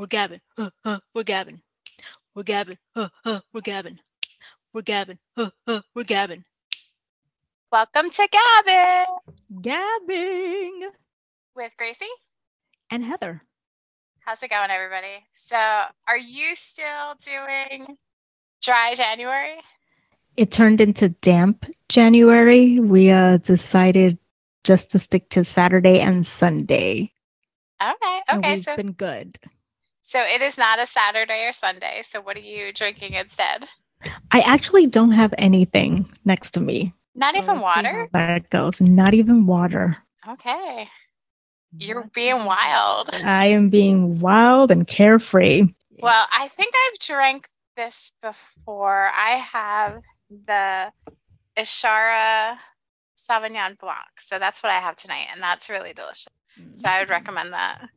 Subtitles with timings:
[0.00, 0.40] We're gabbing.
[0.56, 1.60] Uh, uh, we're gabbing.
[2.34, 2.78] We're gabbing.
[2.96, 3.98] Uh, uh, we're gabbing.
[4.72, 5.18] We're gabbing.
[5.36, 6.44] Uh, uh, we're gabbing.
[7.70, 10.88] Welcome to Gabbing Gabbing
[11.54, 12.08] with Greicy.
[12.90, 13.42] and Heather.
[14.20, 15.26] How's it going, everybody?
[15.34, 15.58] So,
[16.08, 17.98] are you still doing
[18.62, 19.60] dry January?
[20.38, 22.80] It turned into damp January.
[22.80, 24.16] We uh, decided
[24.64, 27.12] just to stick to Saturday and Sunday.
[27.82, 28.54] Okay, and okay.
[28.54, 29.38] we've So, been good.
[30.10, 32.02] So it is not a Saturday or Sunday.
[32.02, 33.68] So, what are you drinking instead?
[34.32, 36.92] I actually don't have anything next to me.
[37.14, 38.08] Not So even water.
[38.12, 38.80] That goes.
[38.80, 39.96] Not even water.
[40.28, 40.88] Okay,
[41.78, 43.10] you're being wild.
[43.12, 45.68] I am being wild and carefree.
[46.00, 47.46] Well, I think I've drank
[47.76, 49.10] this before.
[49.14, 50.92] I have the
[51.56, 52.56] Ishara
[53.16, 54.08] Sauvignon Blanc.
[54.18, 56.32] So that's what I have tonight, and that's really delicious.
[56.74, 57.12] So I would mm.
[57.12, 57.88] recommend that.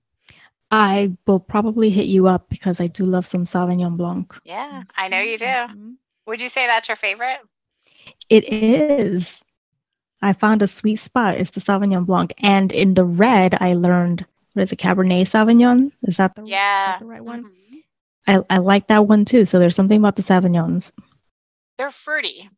[0.73, 4.34] I will probably hit you up because I do love some Sauvignon Blanc.
[4.44, 5.46] Yeah, I know you do.
[5.46, 5.96] Mhm.
[6.26, 7.38] Would you say that's your favorite?
[8.27, 9.40] It is.
[10.24, 11.35] I found a sweet spot.
[11.35, 12.34] It's the Sauvignon Blanc.
[12.40, 15.91] And in the red, I learned what is it, Cabernet Sauvignon?
[16.04, 16.98] Is that the, is that Yeah.
[16.99, 17.44] the right one?
[17.44, 17.84] Mhm.
[18.26, 19.46] I, I like that one too.
[19.46, 20.91] So there's something about the Sauvignons.
[21.77, 22.49] They're fruity.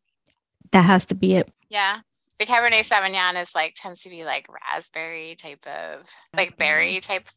[0.72, 1.52] That has to be it.
[1.68, 2.00] Yeah.
[2.38, 7.28] The Cabernet Sauvignon is like tends to be like raspberry type of like berry type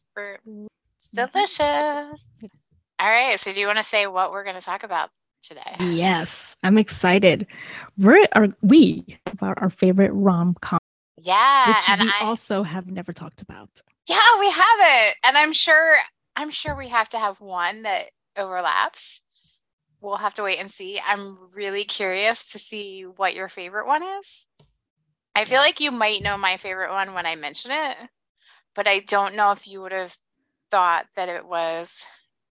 [0.96, 1.32] It's Mhm.
[1.32, 2.30] delicious.
[2.98, 3.38] All right.
[3.40, 5.10] So do you want to say what we're going to talk about
[5.42, 5.76] today?
[5.80, 7.46] Yes, I'm excited.
[7.96, 10.78] We're are we about our favorite rom com,
[11.16, 13.70] Yeah, which and we I also have never talked about.
[14.06, 15.96] yeah we have it, and I'm sure
[16.36, 19.22] I'm sure we have to have one that overlaps.
[20.00, 21.00] We'll have to wait and see.
[21.06, 24.46] I'm really curious to see what your favorite one is.
[25.34, 27.96] I feel like you might know my favorite one when I mention it,
[28.74, 30.16] but I don't know if you would have
[30.70, 32.06] thought that it was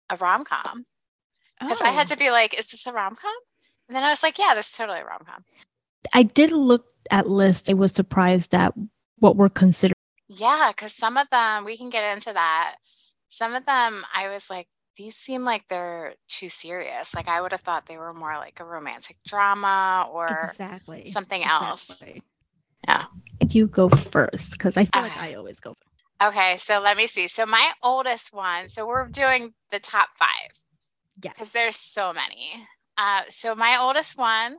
[0.09, 0.85] a rom com
[1.59, 2.13] because I had Oh.
[2.13, 3.33] to be like, "Is this a rom com?"
[3.87, 5.43] And then I was like, "Yeah, this is totally a rom com."
[6.13, 7.69] I did look at lists.
[7.69, 8.73] I was surprised at
[9.19, 9.95] what were considered.
[10.27, 12.75] Yeah, because some of them, we can get into that.
[13.27, 14.67] Some of them, I was like,
[14.97, 17.13] these seem like they're too serious.
[17.13, 20.49] Like, I would have thought they were more like a romantic drama or.
[20.51, 21.89] exactly something else.
[21.89, 22.23] Exactly.
[22.87, 23.05] Yeah.
[23.49, 25.73] You go first because I feel like I always go.
[25.73, 25.83] First.
[26.23, 27.27] Okay, so let me see.
[27.27, 30.51] So, my oldest one, so we're doing the top five
[31.21, 31.33] Yes.
[31.33, 32.67] because there's so many.
[32.97, 34.57] Uh, so, my oldest one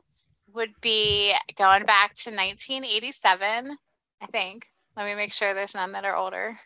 [0.53, 3.77] would be going back to 1987,
[4.21, 4.67] I think.
[4.95, 6.59] Let me make sure there's none that are older.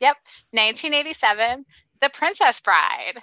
[0.00, 0.16] Yep,
[0.52, 1.64] 1987,
[2.00, 3.22] The Princess Bride.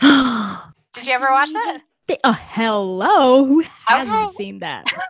[0.94, 1.80] Did you ever watch that?
[2.24, 3.44] Oh, hello.
[3.44, 4.32] Who hasn't Okay.
[4.36, 4.92] seen that?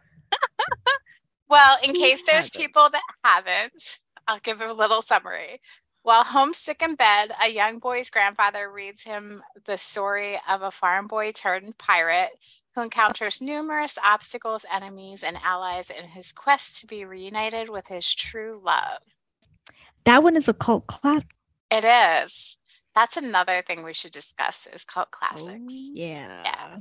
[1.48, 2.54] Well, in Who case there's hasn't?
[2.54, 5.60] people that haven't, I'll give a little summary.
[6.02, 11.06] While homesick in bed, a young boy's grandfather reads him the story of a farm
[11.06, 12.38] boy turned pirate
[12.74, 18.14] who encounters numerous obstacles, enemies, and allies in his quest to be reunited with his
[18.14, 19.00] true love.
[20.04, 21.28] That one is a cult classic.
[21.70, 22.58] It is.
[22.94, 25.48] That's another thing we should discuss is cult classics.
[25.50, 26.42] Oh, yeah.
[26.44, 26.76] Yeah.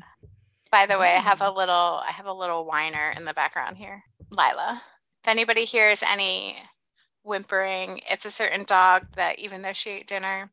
[0.70, 3.78] By the way, I have a little I have a little whiner in the background
[3.78, 4.04] here.
[4.32, 4.82] Lila.
[5.24, 6.58] If anybody hears any
[7.24, 10.52] whimpering, it's a certain dog that even though she ate dinner,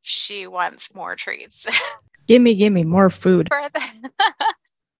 [0.00, 1.66] she wants more treats.
[2.28, 3.48] Gimme, gimme more food.
[3.48, 3.80] for the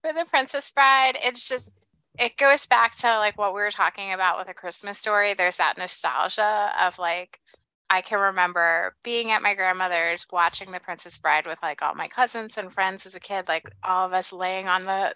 [0.02, 1.72] for the Princess Bride, it's just
[2.18, 5.32] it goes back to like what we were talking about with a Christmas story.
[5.32, 7.40] There's that nostalgia of like
[7.88, 12.08] I can remember being at my grandmother's watching the Princess Bride with like all my
[12.08, 15.14] cousins and friends as a kid, like all of us laying on the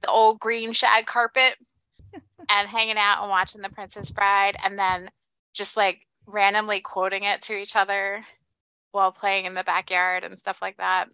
[0.00, 1.56] the old green shag carpet
[2.48, 5.10] and hanging out and watching the Princess Bride and then
[5.54, 8.24] just like randomly quoting it to each other
[8.92, 11.08] while playing in the backyard and stuff like that.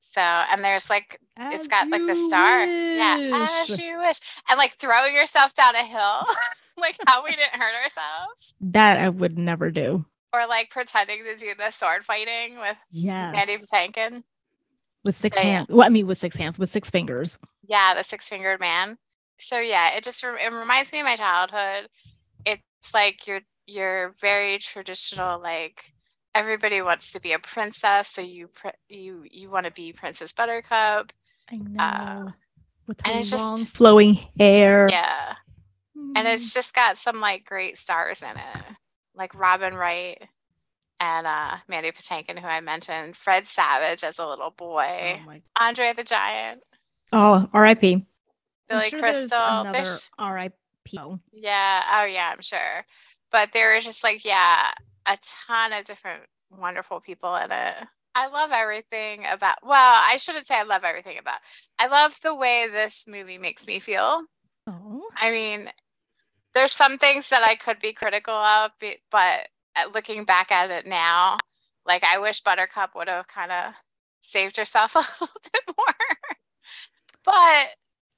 [0.00, 2.64] So, and there's like it's got like the star.
[2.66, 4.18] Yeah, as you wish.
[4.50, 6.26] And like throwing yourself down a hill,
[6.76, 8.54] like how we didn't hurt ourselves.
[8.60, 10.04] That I would never do.
[10.34, 13.32] Or like pretending to do the sword fighting with Yes.
[13.34, 14.22] Mandy Patinkin.
[15.06, 15.48] with six So, yeah.
[15.50, 15.68] hands.
[15.70, 17.38] Well, I mean, with six hands, with six fingers.
[17.66, 18.98] Yeah, the six fingered man.
[19.38, 21.88] So yeah, it just re- it reminds me of my childhood.
[22.44, 22.62] It's
[22.92, 23.40] like you're
[23.72, 25.40] you're very traditional.
[25.40, 25.92] Like
[26.34, 30.32] everybody wants to be a princess, so you pr- you you want to be Princess
[30.32, 31.12] Buttercup.
[31.50, 32.32] I know.
[32.86, 34.88] with Uh, and her it's just- flowing hair.
[34.90, 35.34] Yeah,
[35.94, 36.32] and Mm.
[36.34, 38.64] it's just got some like great stars in it,
[39.14, 40.20] like Robin Wright
[40.98, 45.92] and uh, Mandy Patinkin, who I mentioned, Fred Savage as a little boy, Oh, Andre
[45.92, 46.62] the Giant,
[47.12, 48.06] oh, R.I.P.
[48.68, 49.38] Billy sure Crystal.
[49.38, 50.98] Another There's R.I.P.
[51.32, 51.82] Yeah.
[51.92, 52.84] Oh, yeah, I'm sure.
[53.32, 54.70] But there was just like, yeah,
[55.06, 56.22] a ton of different
[56.56, 57.74] wonderful people in it.
[58.14, 59.56] I love everything about.
[59.62, 59.72] Well,
[60.06, 61.38] I shouldn't say I love everything about.
[61.78, 64.24] I love the way this movie makes me feel.
[64.66, 65.70] Oh, I mean,
[66.54, 68.72] there's some things that I could be critical of,
[69.10, 71.38] but uh, looking back at it now,
[71.86, 73.72] like I wish Buttercup would have kind of
[74.20, 76.36] saved herself a little bit more.
[77.24, 77.68] but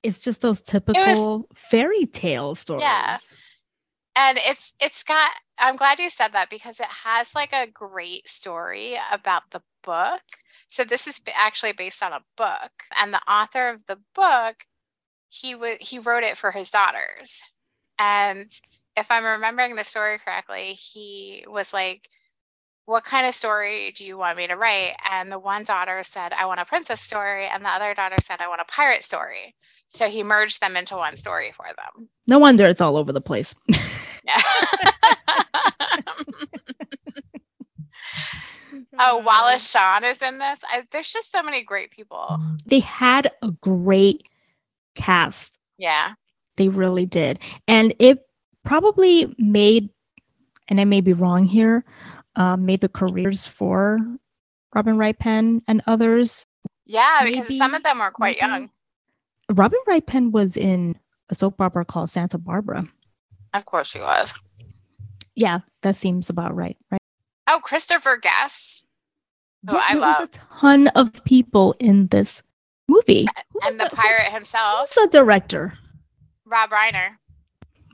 [0.03, 2.83] it's just those typical fairy tale stories.
[2.83, 3.19] Yeah.
[4.17, 8.29] And it's it's got i'm glad you said that because it has like a great
[8.29, 10.23] story about the book.
[10.69, 14.67] So this is actually based on a book and the author of the book
[15.29, 17.43] he would he wrote it for his daughters.
[17.99, 18.51] And
[18.97, 22.09] if i'm remembering the story correctly he was like
[22.87, 24.95] what kind of story do you want me to write?
[25.11, 28.41] And the one daughter said i want a princess story and the other daughter said
[28.41, 29.55] i want a pirate story.
[29.91, 32.09] So he merged them into one story for them.
[32.27, 33.55] No wonder it's all over the place.
[38.99, 40.63] oh, Wallace Shawn is in this.
[40.69, 42.39] I, there's just so many great people.
[42.67, 44.23] They had a great
[44.95, 45.59] cast.
[45.79, 46.15] Yeah.
[46.57, 47.41] They really did.
[47.67, 48.27] And it
[48.65, 49.91] probably made,
[50.69, 51.85] and I may be wrong here,
[52.37, 53.99] um, made the careers for
[54.75, 56.47] Robin Wright Penn and others.
[56.87, 58.71] Yeah, because some of them were quite maybe- young.
[59.53, 60.99] Robin Wright Penn was in
[61.29, 62.89] a soap opera called Santa Barbara.
[63.55, 64.35] Of course she was.
[65.35, 67.01] Yeah, that seems about right, right?
[67.47, 68.85] Oh, Christopher Guest.
[69.69, 70.21] who Yeah, I there love.
[70.21, 72.43] was a ton of people in this
[72.89, 73.27] movie.
[73.53, 75.79] Who and was the pirate himself, Who's the director?
[76.45, 77.11] Rob Reiner.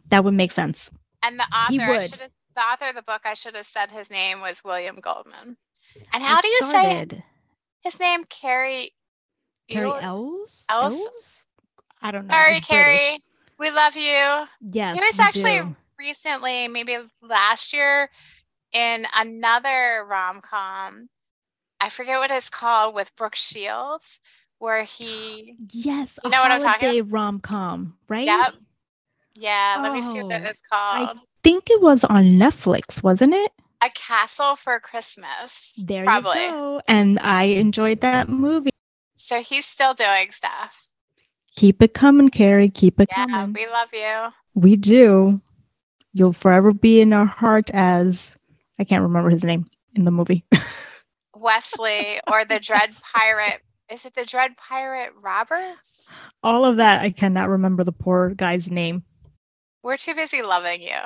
[0.09, 0.91] That would make sense.
[1.23, 4.41] And the author, I the author of the book, I should have said his name
[4.41, 5.57] was William Goldman.
[6.13, 7.07] And how It do you say
[7.81, 8.25] his name?
[8.25, 8.91] Cary
[9.69, 10.65] Cary Ells?
[10.71, 11.45] Ells?
[12.03, 12.35] I don't know.
[12.35, 12.61] Sorry.
[12.61, 13.19] Cary.
[13.61, 14.47] We love you.
[14.63, 14.97] Yes.
[14.97, 15.77] He was actually do.
[15.99, 18.09] recently, maybe last year,
[18.73, 21.11] in another rom com.
[21.79, 24.19] I forget what it's called with Brooke Shields,
[24.59, 25.57] where he.
[25.73, 26.19] Yes.
[26.25, 28.27] You know what I'm talking holiday rom com, right?
[28.27, 28.55] Yep.
[29.35, 31.09] Yeah, let me see what Oh, it's called.
[31.11, 31.15] I
[31.45, 33.53] think it was on Netflix, wasn't it?
[33.83, 35.75] A Castle for Christmas.
[35.77, 36.45] There probably.
[36.45, 36.83] you go.
[36.89, 38.71] And I enjoyed that movie.
[39.17, 40.90] So he's still doing stuff.
[41.57, 42.69] Keep it coming, Cary.
[42.69, 43.53] Keep it Yeah, coming.
[43.55, 44.29] we love you.
[44.55, 45.41] We do.
[46.13, 48.37] You'll forever be in our heart as
[48.79, 50.45] I can't remember his name in the movie.
[51.35, 53.61] Wesley or the Dread Pirate.
[53.91, 56.09] Is it the Dread Pirate Roberts?
[56.43, 59.03] All of that, I cannot remember the poor guy's name.
[59.83, 60.97] We're too busy loving you.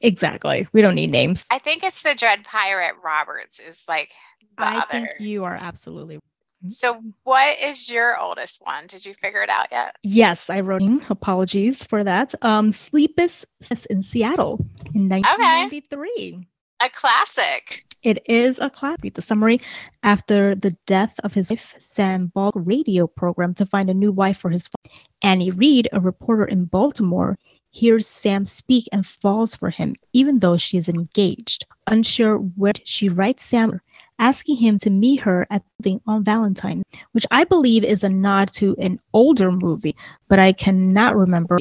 [0.00, 0.66] Exactly.
[0.72, 1.44] We don't need names.
[1.50, 4.12] I think it's the Dread Pirate Roberts is like
[4.58, 4.86] I other.
[4.90, 6.18] think you are absolutely.
[6.68, 8.86] So what is your oldest one?
[8.86, 9.96] Did you figure it out yet?
[10.02, 10.82] Yes, I wrote.
[11.08, 12.34] Apologies for that.
[12.42, 13.44] Um, Sleepless
[13.90, 14.64] in Seattle
[14.94, 16.46] in 1993.
[16.82, 17.84] A classic.
[18.02, 19.14] It is a classic.
[19.14, 19.60] The summary
[20.02, 24.38] after the death of his wife, Sam Ball radio program to find a new wife
[24.38, 24.94] for his father.
[25.22, 27.38] Annie Reed, a reporter in Baltimore,
[27.70, 31.66] hears Sam speak and falls for him, even though she is engaged.
[31.86, 33.80] Unsure where she writes Sam,
[34.18, 36.82] asking him to meet her at the on Valentine,
[37.12, 39.96] which I believe is a nod to an older movie,
[40.28, 41.58] but I cannot remember.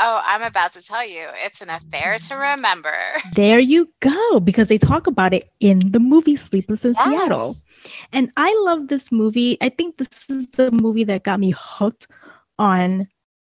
[0.00, 1.26] Oh, I'm about to tell you.
[1.44, 2.96] It's an affair to remember.
[3.34, 7.56] There you go, because they talk about it in the movie Sleepless in Seattle.
[8.12, 9.58] And I love this movie.
[9.60, 12.06] I think this is the movie that got me hooked
[12.58, 13.08] on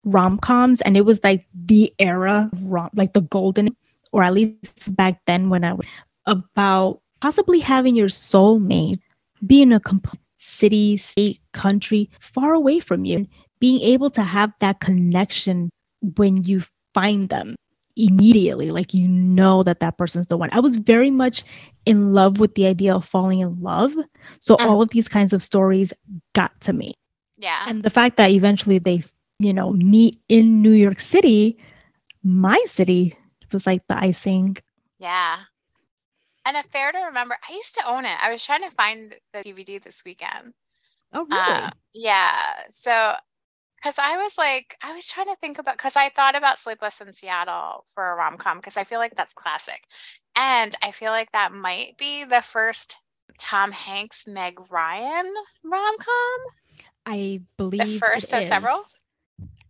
[0.05, 0.81] rom coms.
[0.81, 3.77] And it was like the era, of rom- like the golden,
[4.13, 5.87] or at least back then when I was
[6.27, 9.01] about possibly having your soulmate
[9.47, 13.27] be in a complete city, state, country far away from you,
[13.61, 15.71] being able to have that connection
[16.17, 16.63] when you
[16.95, 17.55] find them
[17.97, 21.43] immediately like you know that that person's the one i was very much
[21.85, 23.93] in love with the idea of falling in love
[24.41, 24.67] so Mm.
[24.67, 25.93] all of these kinds of stories
[26.33, 26.95] got to me
[27.39, 27.65] Yeah.
[27.67, 29.03] and the fact that eventually they
[29.41, 31.59] you know meet in new york city
[32.23, 33.19] my city
[33.53, 34.57] was like the icing
[35.01, 35.39] Yeah.
[36.49, 37.37] An affair to remember.
[37.49, 38.17] I used to own it.
[38.23, 40.55] I was trying to find the DVD this weekend.
[41.13, 42.33] oh really Uh, yeah.
[42.73, 43.15] So,
[43.77, 47.01] because I was like, I was trying to think about, because I thought about Sleepless
[47.03, 49.83] in Seattle for a rom com, because I feel like that's classic.
[50.35, 52.97] And I feel like that might be the first
[53.39, 55.27] Tom Hanks, Meg Ryan
[55.63, 56.41] rom com.
[57.07, 58.85] i believe the first of several?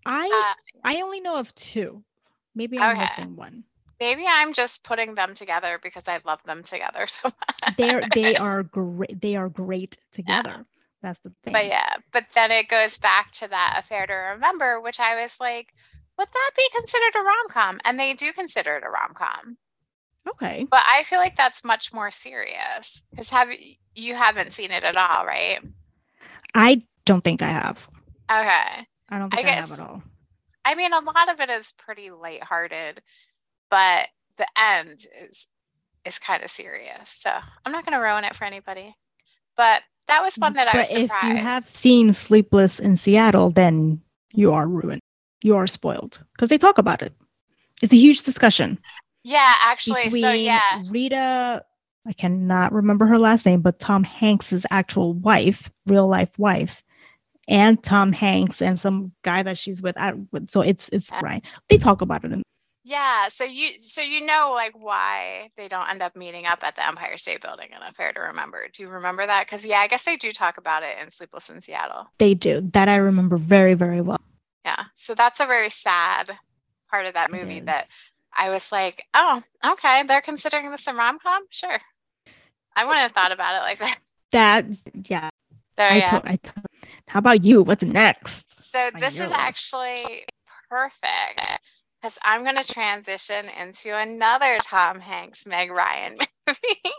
[0.07, 0.55] i Uh,
[0.85, 2.03] i only know of two
[2.55, 3.01] maybe i'm Okay.
[3.03, 3.65] missing one
[4.01, 7.77] maybe I'm just putting them together because I love them together so much.
[7.77, 10.65] they're they are great they are great together
[11.03, 14.81] that's the thing But yeah, but then it goes back to that affair to remember,
[14.81, 15.73] which I was like,
[16.19, 17.81] would that be considered a rom com?
[17.85, 19.59] And they do consider it a rom com.
[20.29, 23.07] okay But I feel like that's much more serious.
[23.11, 23.51] Because have
[23.95, 25.61] you- haven't seen it at all, right?
[26.55, 27.89] I don't think I have.
[28.31, 28.87] Okay.
[29.09, 30.03] I don't think I, have guess- at all.
[30.65, 33.03] I mean, a lot of it is pretty lighthearted,
[33.71, 35.47] but the end is
[36.05, 37.11] is kind of serious.
[37.11, 37.31] So
[37.65, 38.95] I'm not going to ruin it for anybody.
[39.57, 41.29] But that was one that I but was if surprised.
[41.29, 44.01] you have seen Sleepless in Seattle, then
[44.33, 45.01] you are ruined.
[45.43, 47.13] You are spoiled because they talk about it.
[47.83, 48.79] It's a huge discussion
[49.29, 51.63] yeah, actually, so yeah, Rita.
[52.07, 56.83] I cannot remember her last name, but Tom Hanks's actual wife, real life wife,
[57.47, 59.99] and Tom Hanks and some guy that she's with.
[59.99, 60.15] I,
[60.49, 61.21] so it's it's Yeah.
[61.23, 61.45] right.
[61.69, 62.33] They talk about it.
[62.33, 62.43] In,
[62.89, 63.29] yeah.
[63.29, 66.87] So you, so you know, like why they don't end up meeting up at the
[66.87, 68.67] Empire State Building in Affair to Remember.
[68.73, 69.47] Do you remember that?
[69.47, 72.07] Because yeah, I guess they do talk about it in Sleepless in Seattle.
[72.17, 72.89] they do that.
[72.89, 74.21] I remember very very well.
[74.65, 74.85] Yeah.
[74.95, 76.39] So that's a very sad
[76.91, 77.89] part of that movie that
[78.35, 81.43] I was like, oh, okay, they're considering this a rom com.
[81.51, 81.79] Sure.
[82.75, 83.99] I wouldn't have thought about it like that.
[84.31, 84.67] That
[85.05, 85.29] yeah.
[85.77, 86.37] So I yeah.
[87.07, 87.63] how about you?
[87.63, 88.47] What's next?
[88.71, 90.25] So this is actually
[90.71, 91.59] perfect
[92.01, 96.15] because I'm going to transition into another Tom Hanks, Meg Ryan
[96.47, 96.93] movie.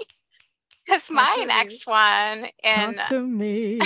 [0.86, 1.46] Because my to me.
[1.46, 3.80] next one in to me.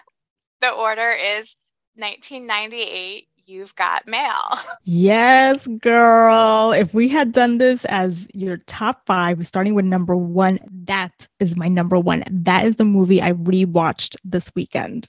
[0.60, 1.56] the order is
[1.96, 3.26] 1998.
[3.48, 4.58] You've got mail.
[4.82, 6.72] Yes, girl.
[6.72, 11.56] If we had done this as your top five, starting with number one, that is
[11.56, 12.24] my number one.
[12.28, 15.08] That is the movie I rewatched this weekend.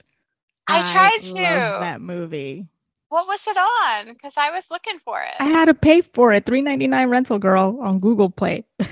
[0.68, 1.42] I tried love to.
[1.80, 2.66] that movie.
[3.08, 4.12] What was it on?
[4.12, 5.34] Because I was looking for it.
[5.40, 6.44] I had to pay for it.
[6.44, 8.90] Three ninety nine rental, girl, on Google Play Okay.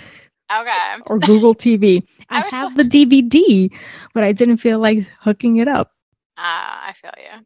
[1.07, 2.03] or Google TV.
[2.31, 3.71] I, I have the DVD,
[4.15, 5.93] but I didn't feel like hooking it up.
[6.37, 7.45] Ah, I feel you.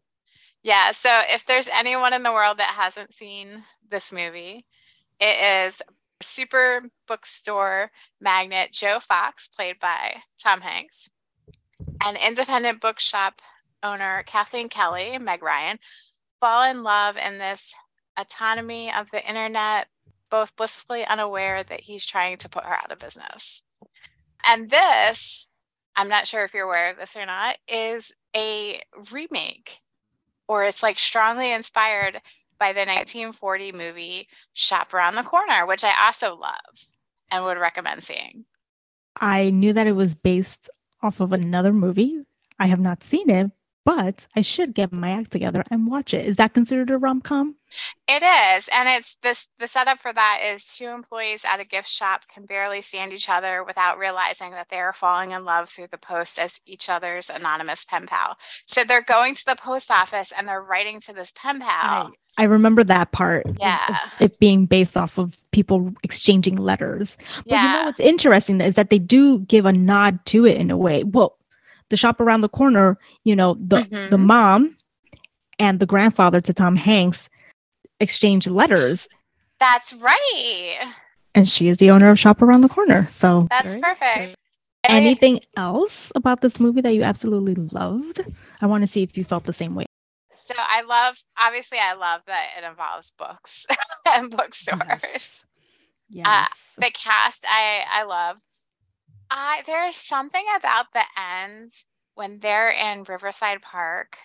[0.63, 0.93] Yeah.
[0.93, 4.67] So if there's anyone in the world that hasn't seen this movie,
[5.19, 5.83] it is
[6.23, 11.09] super bookstore magnet Joe Fox, played by Tom Hanks,
[12.05, 13.41] and independent bookshop
[13.83, 15.79] owner Kathleen Kelly, Meg Ryan,
[16.41, 17.75] fall in love in this
[18.17, 19.89] autonomy of the internet,
[20.31, 23.63] both blissfully unaware that he's trying to put her out of business.
[24.47, 25.49] And this,
[25.97, 28.81] I'm not sure if you're aware of this or not, is a
[29.11, 29.81] remake
[30.49, 32.21] or it's like strongly inspired
[32.59, 36.89] by the 1940 movie Shop Around the Corner, which I also love
[37.31, 38.45] and would recommend seeing.
[39.21, 40.69] I knew that it was based
[41.03, 42.23] off of another movie.
[42.59, 43.51] I have not seen it,
[43.85, 46.27] but I should get my act together and watch it.
[46.27, 47.57] Is that considered a rom com?
[48.09, 51.89] It is, and it's this the setup for that is two employees at a gift
[51.89, 55.87] shop can barely stand each other without realizing that they are falling in love through
[55.91, 58.37] the post as each other's anonymous pen pal.
[58.67, 62.13] So they're going to the post office and they're writing to this pen pal.
[62.39, 63.47] I remember that part.
[63.61, 63.99] Yeah.
[64.19, 67.17] it being based off of people exchanging letters.
[67.49, 67.85] But you know Yeah.
[67.87, 71.05] what's interesting is that they do give a nod to it in a way.
[71.05, 71.37] Well,
[71.91, 74.27] the shop around the corner, you know, the the Mhm.
[74.27, 74.77] mom
[75.59, 77.29] and the grandfather to Tom Hanks
[78.01, 79.09] exchange letters,
[79.59, 80.79] That's right.
[81.35, 83.09] and she is the owner of Shop Around the Corner.
[83.13, 84.37] So That's perfect.
[84.89, 88.23] Anything else about this movie that you absolutely loved?
[88.63, 89.85] I want to see if you felt the same way.
[90.33, 93.67] So I love, obviously, I love that it involves books
[94.07, 95.45] and bookstores.
[96.09, 96.49] Yes.
[96.79, 98.39] The cast, I I love.
[99.31, 104.19] I there's something about the ends when they're in Riverside Park.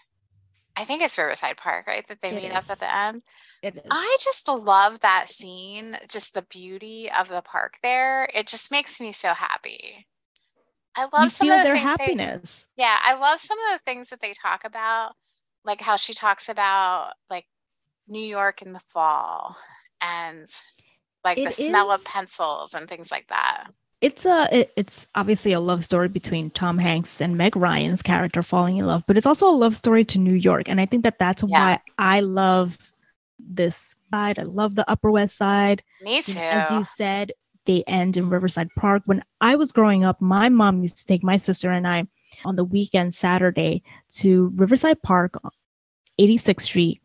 [0.76, 2.08] I think it's Riverside Park, right?
[2.08, 3.24] That they It meet up at the end.
[3.62, 3.92] it is.
[3.92, 8.30] I just love that scene, just the beauty of the park there.
[8.34, 10.08] It just makes me so happy.
[10.96, 12.66] I love you some of the their things they happiness.
[12.78, 15.14] yeah, I love some of the things that they talk about,
[15.66, 17.48] like how she talks about like
[18.08, 19.58] New York in the fall
[20.02, 20.48] and
[21.24, 23.70] like the It smell of pencils and things like that.
[24.02, 28.44] It's a it, it's obviously a love story between Tom Hanks and Meg Ryan's character
[28.44, 31.04] falling in love, but it's also a love story to New York, and I think
[31.04, 31.60] that that's Yeah.
[31.60, 32.78] why I love
[33.40, 34.40] this side.
[34.40, 35.84] I love the Upper West Side.
[36.02, 36.40] Me too.
[36.40, 37.32] As you said,
[37.66, 39.04] they end in Riverside Park.
[39.06, 42.06] When I was growing up, my mom used to take my sister and I
[42.44, 43.82] on the weekend Saturday
[44.18, 45.34] to Riverside Park,
[46.20, 47.02] 86th Street.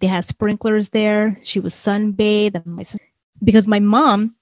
[0.00, 1.36] They had sprinklers there.
[1.42, 2.54] She was sunbathed.
[2.54, 2.98] And my sis-
[3.42, 4.34] because my mom,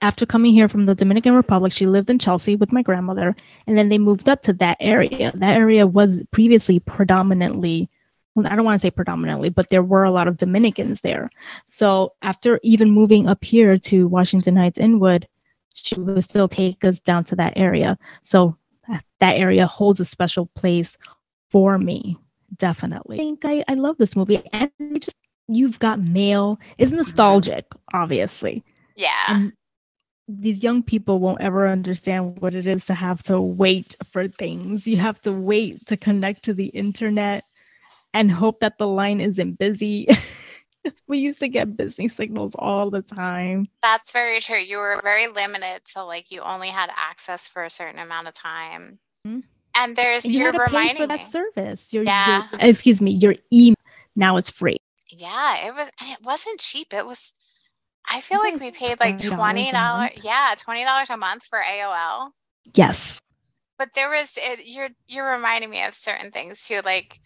[0.00, 3.34] after coming here from the Dominican Republic, she lived in Chelsea with my grandmother,
[3.66, 5.32] and then they moved up to that area.
[5.34, 7.88] That area was previously predominantly
[8.38, 11.28] well, I don't want to say predominantly, but there were a lot of Dominicans there.
[11.66, 15.26] So after even moving up here to Washington Heights Inwood,
[15.74, 17.98] she would still take us down to that area.
[18.22, 18.56] So
[19.18, 20.96] that, area holds a special place
[21.50, 22.16] for me.
[22.56, 23.16] Definitely.
[23.16, 24.40] I think I, I love this movie.
[24.52, 25.16] And just
[25.48, 26.60] you've got mail.
[26.78, 28.64] It's nostalgic, obviously.
[28.96, 29.24] yeah.
[29.28, 29.52] And
[30.28, 34.86] these young people won't ever understand what it is to have to wait for things.
[34.86, 37.44] You have to wait to connect to the internet
[38.12, 40.06] and hope that the line isn't busy.
[41.08, 43.68] we used to get busy signals all the time.
[43.82, 44.58] That's very true.
[44.58, 48.34] You were very limited to like you only had access for a certain amount of
[48.34, 48.98] time.
[49.26, 49.44] Mhm.
[49.74, 51.18] And there's And you you're to pay reminding for me.
[51.18, 51.92] that service.
[51.92, 52.48] Your, Yeah.
[52.52, 53.76] your- excuse me, your email
[54.16, 54.76] now it's free.
[55.10, 56.92] Yeah, it was and it wasn't cheap.
[56.92, 57.32] It was
[58.10, 60.10] I feel like we paid like $20 a twenty dollars.
[60.22, 62.30] Yeah, twenty dollars a month for AOL.
[62.74, 63.18] Yes.
[63.78, 66.80] But there was it, you're you're reminding me of certain things too.
[66.84, 67.20] Like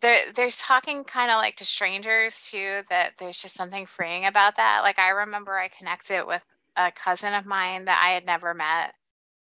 [0.00, 4.56] there there's talking kind of like to strangers too, that there's just something freeing about
[4.56, 4.80] that.
[4.82, 6.42] Like I remember I connected with
[6.76, 8.94] a cousin of mine that I had never met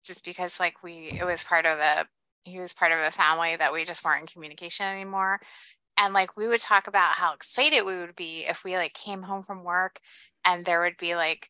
[0.05, 2.07] just because like we it was part of a
[2.43, 5.39] he was part of a family that we just weren't in communication anymore
[5.97, 9.21] and like we would talk about how excited we would be if we like came
[9.21, 9.99] home from work
[10.45, 11.49] and there would be like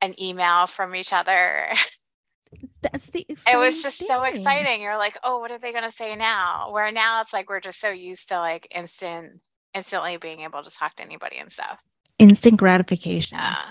[0.00, 1.66] an email from each other.
[2.82, 4.82] That's the it was just so exciting.
[4.82, 6.70] You're like oh what are they going to say now?
[6.72, 9.40] Where now it's like we're just so used to like instant
[9.74, 11.78] instantly being able to talk to anybody and stuff.
[12.18, 13.38] Instant gratification.
[13.38, 13.70] yeah.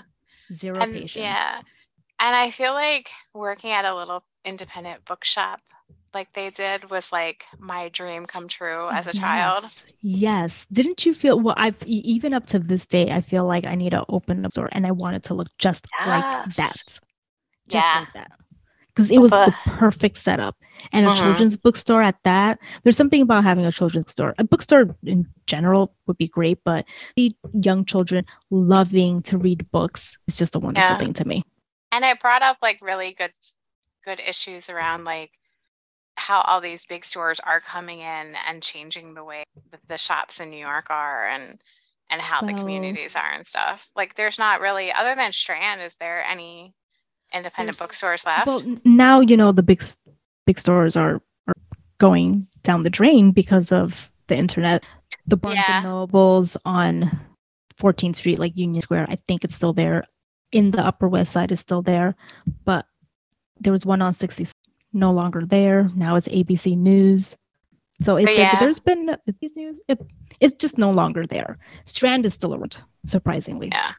[0.54, 1.16] Zero and patience.
[1.16, 1.60] yeah.
[2.22, 5.60] And i feel like working at a little independent bookshop
[6.14, 10.66] like they did was like my dream come true as a child Yes, Yes.
[10.72, 11.54] Didn't you feel well?
[11.58, 14.68] I've even up to this day, I feel like I need to open a store
[14.72, 16.48] and I want it to look just like that.
[16.48, 17.00] Just
[17.68, 18.00] Yeah.
[18.00, 18.32] like that.
[18.88, 20.56] Because it was But- the perfect setup.
[20.92, 21.18] And a Mhm.
[21.18, 22.58] children's bookstore at that.
[22.82, 24.34] There's something about having a children's store.
[24.38, 26.86] A bookstore in general would be great, but
[27.16, 30.98] the young children loving to read books is just a wonderful Yeah.
[30.98, 31.44] thing to me.
[31.92, 33.32] and it brought up like really good
[34.04, 35.32] good issues around like
[36.20, 40.38] how all these big stores are coming in and changing the way that the shops
[40.40, 41.58] in New York are and
[42.10, 43.88] and how the communities are and stuff.
[43.94, 46.74] Like there's not really other than Strand, is there any
[47.32, 48.46] independent bookstores left?
[48.46, 49.82] Well, now you know the big
[50.46, 51.54] big stores are, are
[51.98, 54.84] going down the drain because of the internet.
[55.26, 55.76] The Barnes Yeah.
[55.76, 57.10] and Nobles on
[57.80, 60.04] 14th Street, like Union Square, I think it's still there.
[60.52, 62.16] In the Upper West Side is still there,
[62.64, 62.84] but
[63.60, 64.46] there was one on 60,
[64.92, 65.86] no longer there.
[65.94, 67.36] Now it's ABC News.
[68.02, 68.50] So it's oh, yeah.
[68.50, 69.80] like there's been ABC News.
[69.88, 70.00] It,
[70.40, 71.58] it's just no longer there.
[71.84, 73.68] Strand is still around, surprisingly.
[73.72, 73.92] yeah.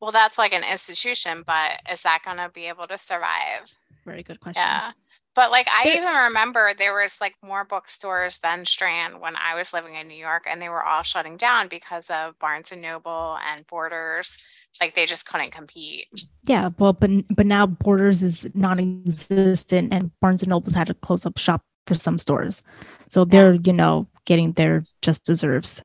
[0.00, 3.74] Well, that's like an institution, but is that going to be able to survive?
[4.04, 4.62] Very good question.
[4.62, 4.92] Yeah.
[5.34, 9.72] But like I even remember there was like more bookstores than Strand when I was
[9.72, 13.36] living in New York and they were all shutting down because of Barnes and Noble
[13.48, 14.44] and Borders.
[14.80, 16.06] Like they just couldn't compete.
[16.44, 21.24] Yeah, well, but but now Borders is non-existent, and Barnes and Nobles had to close
[21.24, 22.62] up shop for some stores,
[23.08, 25.80] so they're you know getting their just deserves.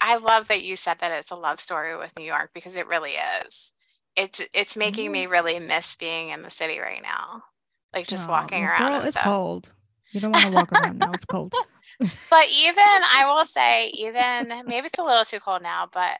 [0.00, 2.86] I love that you said that it's a love story with New York because it
[2.86, 3.12] really
[3.44, 3.72] is.
[4.16, 7.42] It's it's making me really miss being in the city right now.
[7.92, 9.24] Like just Aw, walking around girl, it's stuff.
[9.24, 9.72] cold.
[10.12, 11.12] You don't want to walk around now.
[11.12, 11.54] It's cold.
[12.30, 16.18] But even I will say, even maybe it's a little too cold now, but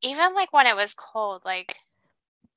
[0.00, 1.76] even like when it was cold, like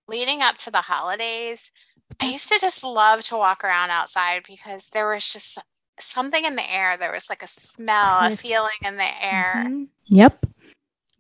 [0.08, 1.72] leading up to the holidays,
[2.20, 5.58] I used to just love to walk around outside because there was just
[6.00, 6.98] something in the air.
[6.98, 9.66] There was like a smell, a feeling in the air.
[9.68, 9.88] Mhm.
[10.08, 10.46] Yep.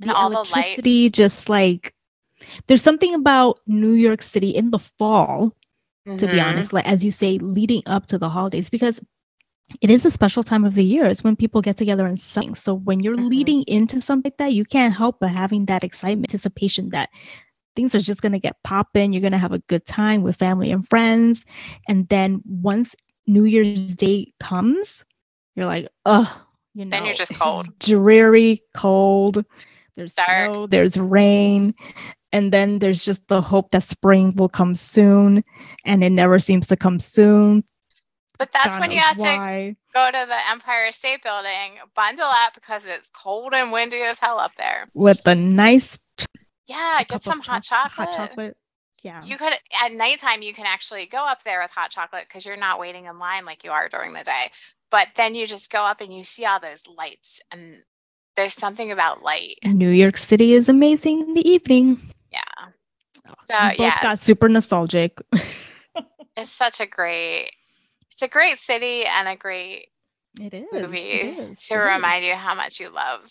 [0.01, 1.11] And all the lights.
[1.11, 1.95] just like
[2.67, 5.55] there's something about New York City in the fall
[6.17, 6.45] to be Mhm.
[6.45, 8.99] honest, like as you say, leading up to the holidays, because
[9.81, 11.05] it is a special time of the year.
[11.05, 12.55] It's when people get together and sing.
[12.55, 13.29] So when you're Mhm.
[13.29, 17.09] leading into something like that, you can't help but having that excitement, anticipation that
[17.75, 19.11] things are just gonna get popping.
[19.13, 21.43] You're gonna have a good time with family and friends.
[21.87, 22.95] And then once
[23.27, 25.03] New Year's Day comes,
[25.55, 27.67] you're like, oh, you know, Then you're just cold.
[27.79, 29.43] dreary, cold.
[29.95, 30.51] There's Dark.
[30.51, 31.73] snow, there's rain,
[32.35, 35.41] and then there's just the hope that spring will come soon,
[35.85, 37.63] and it never seems to come soon.
[38.37, 42.53] But that's God when you have to go to the Empire State Building, bundle up
[42.53, 44.89] because it's cold and windy as hell up there.
[44.93, 45.97] with the nice
[46.67, 48.09] Yeah, cup get some hot choc- chocolate.
[48.09, 48.57] Hot chocolate.
[49.01, 49.23] Yeah.
[49.23, 52.57] You could at nighttime you can actually go up there with hot chocolate because you're
[52.57, 54.51] not waiting in line like you are during the day.
[54.91, 57.83] But then you just go up and you see all those lights and
[58.35, 59.59] there's something about light.
[59.63, 62.01] New York City is amazing in the evening.
[63.49, 64.01] So, we both yeah.
[64.01, 65.17] got super nostalgic.
[66.37, 67.51] It's such a great
[68.11, 69.87] it's a great city and a great
[70.41, 70.65] it is.
[70.73, 71.93] movie it is, to it is.
[71.95, 73.21] remind you how much you love.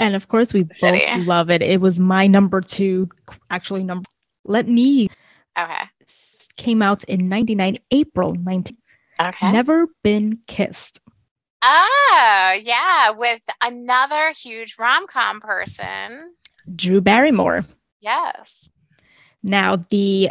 [0.00, 1.04] And of course, we both city.
[1.24, 1.62] love it.
[1.62, 3.08] It was my number two,
[3.50, 4.08] actually number.
[4.44, 5.08] Let me
[5.56, 5.84] Okay.
[6.56, 8.76] came out in '99, April 19.
[9.20, 9.52] Okay.
[9.52, 10.98] Never been kissed.
[11.62, 16.34] Oh, yeah, with another huge rom-com person.
[16.74, 17.64] Drew Barrymore.
[18.00, 18.68] Yes.
[19.42, 20.30] Now the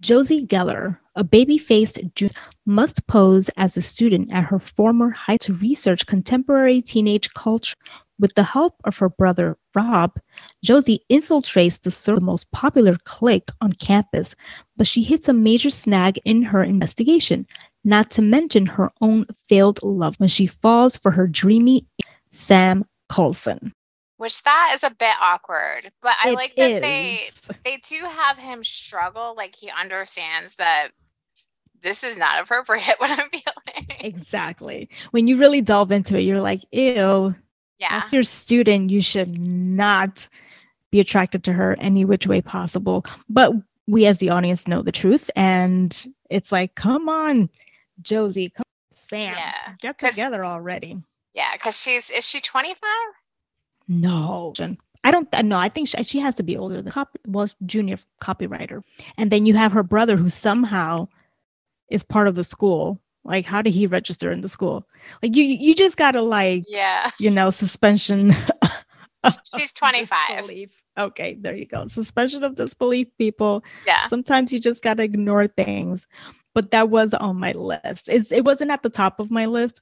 [0.00, 2.32] Josie Geller, a baby faced junior,
[2.66, 7.74] must pose as a student at her former high to research contemporary teenage culture.
[8.18, 10.20] With the help of her brother Rob,
[10.62, 14.34] Josie infiltrates the, the most popular clique on campus,
[14.76, 17.46] but she hits a major snag in her investigation,
[17.82, 21.86] not to mention her own failed love when she falls for her dreamy
[22.30, 23.72] Sam Coulson.
[24.24, 27.28] Which that is a bit awkward, but I It like that they
[27.64, 30.88] they do have him struggle like he understands that
[31.82, 33.90] this is not appropriate what I'm feeling.
[34.00, 34.88] Exactly.
[35.10, 37.34] When you really delve into it, you're like, ew,
[37.78, 38.00] Yeah.
[38.00, 38.88] that's your student.
[38.88, 40.26] You should not
[40.90, 43.04] be attracted to her any which way possible.
[43.28, 43.52] But
[43.86, 45.30] we as the audience know the truth.
[45.36, 47.50] And it's like, come on,
[48.00, 49.34] Josie, come Sam.
[49.36, 50.96] Yeah, Get together already.
[51.34, 52.78] Yeah, because she's is she 25?
[53.88, 54.52] No.
[55.04, 55.58] I don't know.
[55.58, 58.82] I think she, she has to be older than copy well, junior copywriter.
[59.18, 61.08] And then you have her brother who somehow
[61.90, 63.00] is part of the school.
[63.24, 64.86] Like how did he register in the school?
[65.22, 67.10] Like you you just gotta like Yeah.
[67.18, 68.34] you know, suspension.
[69.24, 70.18] of She's 25.
[70.38, 70.82] disbelief.
[70.98, 71.86] Okay, there you go.
[71.86, 73.64] Suspension of disbelief, people.
[73.86, 74.06] Yeah.
[74.08, 76.06] Sometimes you just gotta ignore things.
[76.54, 78.08] But that was on my list.
[78.08, 79.80] It's, it wasn't at the top of my list.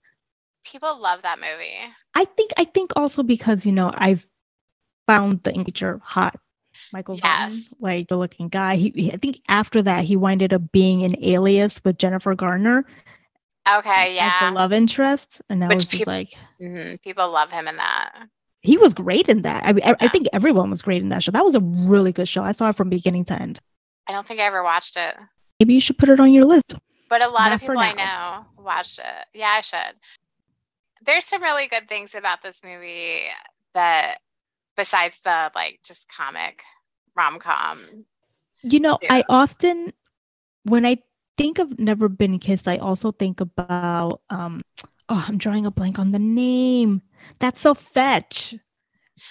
[0.64, 1.92] People love that movie.
[2.14, 4.27] I think I think also because you know I've
[5.07, 6.38] found the teacher hot.
[6.92, 7.53] Michael Yes.
[7.55, 7.75] Yes.
[7.81, 8.77] like the looking guy.
[8.77, 12.85] He, he- I think after that he winded up being an alias with Jennifer Garner
[13.68, 14.48] Okay, as yeah.
[14.51, 17.77] the love interest, and I Which was just peop- like, Mhm, People love him in
[17.77, 18.27] that.
[18.62, 19.64] he was great in that.
[19.64, 21.31] I, mean, I, I think everyone was great in that show.
[21.31, 22.42] That was a really good show.
[22.42, 23.61] I saw it from beginning to end.
[24.09, 25.14] I don't think I ever watched it,
[25.61, 26.75] Maybe you should put it on your list.
[27.09, 29.27] but a lot Not of people I know watched it.
[29.35, 29.94] Yeah, I should.
[31.04, 33.22] There's some really good things about this movie
[33.74, 34.18] that,
[34.76, 36.62] besides the like just comic
[37.16, 37.80] rom com.
[38.62, 38.98] You know.
[39.10, 39.92] I often,
[40.64, 40.98] when I
[41.36, 44.60] think of Never Been Kissed, I also think about, um,
[45.08, 47.02] oh, I'm drawing a blank on the name.
[47.40, 48.54] That's so fetch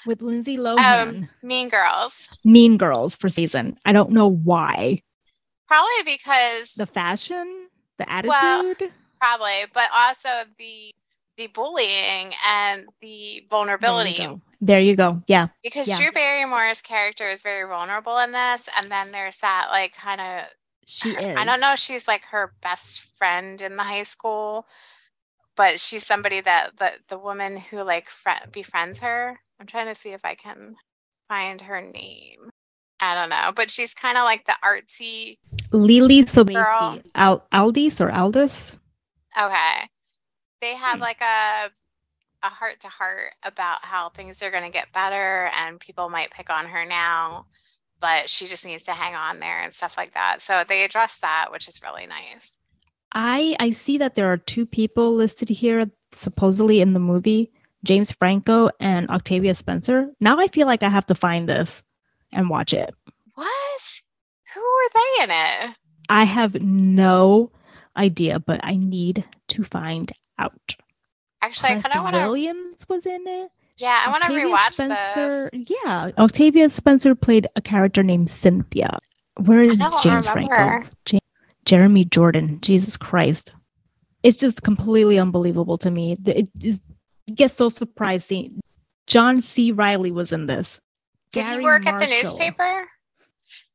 [0.05, 1.29] with Lindsay Lohan.
[1.41, 3.77] Mean Girls, mean Girls for season.
[3.86, 5.01] I don't know why.
[5.67, 8.91] probably because The fashion, the Well, attitude.
[9.19, 10.91] probably, but also the
[11.38, 14.17] the bullying and the There you vulnerability.
[14.17, 14.41] go.
[14.62, 15.24] There you go.
[15.28, 15.48] Yeah.
[15.63, 15.98] Because Yeah.
[15.98, 20.46] Drew Barrymore's character is very vulnerable in this, and then there's that like kind of
[20.86, 21.38] She her- is.
[21.38, 24.67] I don't know if she's like her best friend in the high school,
[25.56, 29.39] but she's somebody that the the woman who like fri befriends her.
[29.60, 30.76] I'm trying to see if I can
[31.28, 32.50] find her name.
[33.00, 35.38] I don't know, but she's kind of like the artsy.
[35.72, 36.24] Leelee.
[36.26, 37.04] Sobieski.
[37.15, 38.78] Al- Aldis or Aldous?
[39.41, 39.89] Okay,
[40.62, 41.02] they have Hmm.
[41.02, 41.71] like a
[42.43, 46.32] a heart to heart about how things are going to get better, and people might
[46.32, 47.45] pick on her now,
[48.00, 50.41] but she just needs to hang on there and stuff like that.
[50.41, 52.54] So they address that, which is really nice.
[53.13, 57.52] I I see that there are two people listed here supposedly in the movie,
[57.84, 60.10] James Franco and Octavia Spencer.
[60.19, 61.84] Now I feel like I have to find this
[62.32, 62.93] and watch it.
[63.36, 64.02] What?
[64.54, 65.76] Who were they in it?
[66.10, 67.52] I have no
[67.97, 70.76] idea, but I need to find out.
[71.41, 72.22] Actually, I kind of want to.
[72.22, 73.52] Williams was in it.
[73.78, 75.67] Yeah, I want to rewatch Spencer, this.
[75.84, 79.00] Yeah, Octavia Spencer played a character named Cynthia.
[79.38, 80.28] Where is James.
[80.28, 80.88] Franco?
[81.10, 81.20] Ja-
[81.65, 82.60] Jeremy Jordan.
[82.62, 83.54] Jesus Christ.
[84.22, 86.15] It's just completely unbelievable to me.
[86.26, 86.50] It,
[87.34, 88.60] gets so surprising.
[89.08, 89.72] John C.
[89.72, 90.80] Reilly was in this.
[91.32, 92.88] Did he Garry work at the newspaper?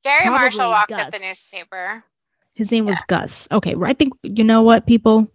[0.05, 2.05] Garry Marshall Probably walks at the newspaper.
[2.55, 3.49] His name was Gus.
[3.51, 5.31] Okay, I think you know what, people.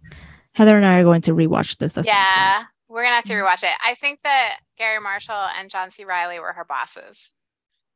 [0.54, 1.98] Heather and I are going to rewatch this.
[2.04, 3.74] Yeah, we're gonna have to rewatch it.
[3.84, 6.04] I think that Garry Marshall and John C.
[6.04, 7.32] Reilly were her bosses,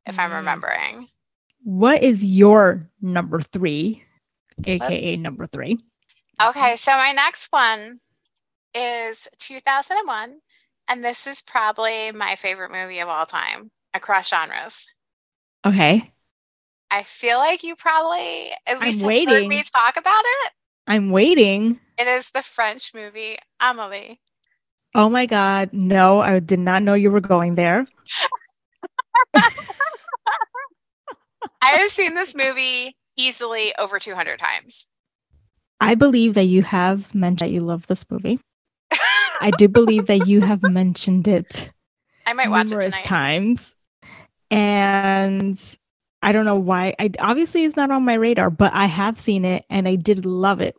[0.05, 0.35] if I'm Mm.
[0.37, 1.09] remembering.
[1.63, 4.03] What is your number three,
[4.65, 5.77] aka Let's- number three?
[6.41, 7.99] Okay, so my next one
[8.73, 10.41] is 2001,
[10.87, 14.87] and this is probably my favorite movie of all time across genres.
[15.65, 16.11] Okay,
[16.89, 20.53] I feel like you probably at I'm least have heard me talk about it.
[20.87, 21.79] I'm waiting.
[21.97, 24.19] It is the French movie Amelie.
[24.95, 25.71] Oh my God.
[25.73, 27.85] No, I did not know you were going there.
[29.35, 29.51] I
[31.61, 34.87] have seen this movie easily over 200 times.
[35.81, 38.39] I believe that you have mentioned that you love this movie.
[39.39, 41.69] I do believe that you have mentioned it
[42.25, 43.03] I might watch it numerous tonight.
[43.03, 43.75] times.
[44.49, 45.59] And
[46.27, 46.93] I don't know why.
[46.99, 50.25] I obviously it's not on my radar, but I have seen it and I did
[50.25, 50.75] love it.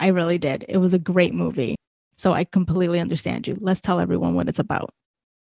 [0.00, 0.64] I really did.
[0.70, 1.76] It was a great movie.
[2.16, 3.58] So I completely understand you.
[3.60, 4.88] Let's tell everyone what it's about.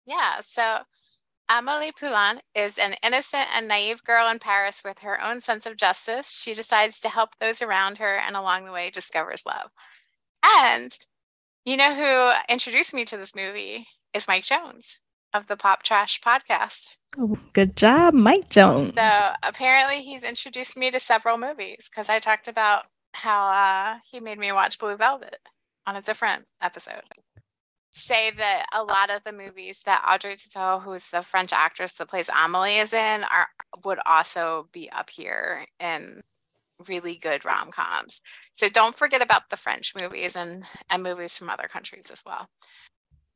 [0.07, 0.43] Yeah.
[0.43, 0.83] So
[1.51, 5.77] Amélie Poulain is an innocent and naive girl in Paris with her own sense of
[5.77, 6.31] justice.
[6.31, 9.73] She decides to help those around her and along the way discovers love.
[10.63, 10.97] And
[11.65, 15.01] you know who introduced me to this movie is Mike Jones
[15.35, 16.95] of the Pop Trash podcast.
[17.19, 18.95] Oh, good job, Mike Jones.
[18.95, 24.21] So apparently he's introduced me to several movies because I talked about how uh, he
[24.21, 25.39] made me watch Blue Velvet
[25.87, 27.03] on a different episode
[27.93, 32.09] say that a lot of the movies that Audrey Tautou, who's the French actress that
[32.09, 33.49] plays Amelie, is in, are
[33.85, 36.21] would also be up here in
[36.89, 38.21] really good rom coms.
[38.53, 42.49] So don't forget about the French movies and and movies from other countries as well.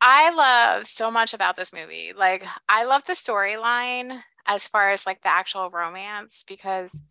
[0.07, 2.13] I love so much about this movie.
[2.15, 7.03] Like I love the storyline as far as like the actual romance because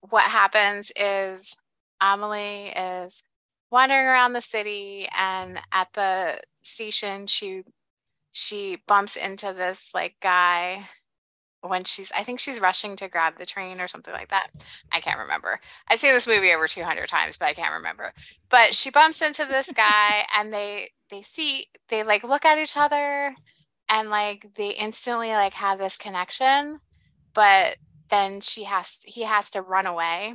[0.00, 1.56] what happens is
[2.00, 3.24] Amelie is
[3.72, 7.62] wandering around the city and at the station she
[8.32, 10.88] she bumps into this like guy
[11.60, 14.48] when she's I think she's rushing to grab the train or something like that.
[14.92, 15.60] I can't remember.
[15.88, 18.12] I've seen this movie over 200 times, but I can't remember.
[18.48, 22.76] But she bumps into this guy and they they see they like look at each
[22.76, 23.34] other
[23.88, 26.80] and like they instantly like have this connection,
[27.34, 27.76] but
[28.10, 30.34] then she has he has to run away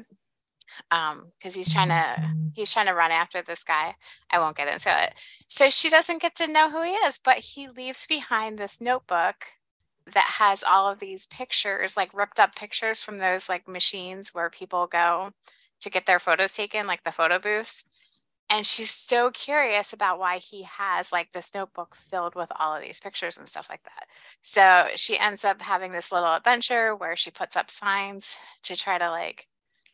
[0.92, 3.96] um because he's trying to he's trying to run after this guy
[4.32, 5.14] i won't get into it
[5.48, 9.36] so she doesn't get to know who he is but he leaves behind this notebook
[10.12, 14.50] that has all of these pictures like ripped up pictures from those like machines where
[14.50, 15.32] people go
[15.80, 17.86] to get their photos taken like the photo booths.
[18.50, 22.84] And she's so curious about why he has like this notebook filled with all of
[22.84, 24.08] these pictures and stuff like that.
[24.44, 28.98] So she ends up having this little adventure where she puts up signs to try
[28.98, 29.48] to like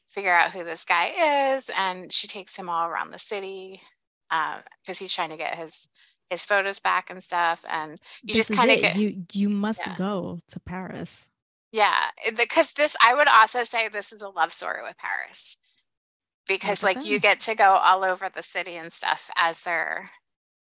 [0.10, 3.82] figure out who this guy is and she takes him all around the city
[4.30, 5.88] because um, he's trying to get his
[6.30, 9.82] his photos back and stuff and you This just kind of get you you must
[9.86, 9.96] Yeah.
[9.98, 11.28] go to Paris.
[11.72, 15.58] yeah because this i would also say this is a love story with paris
[16.48, 20.12] because like you get to go all over the city and stuff as they're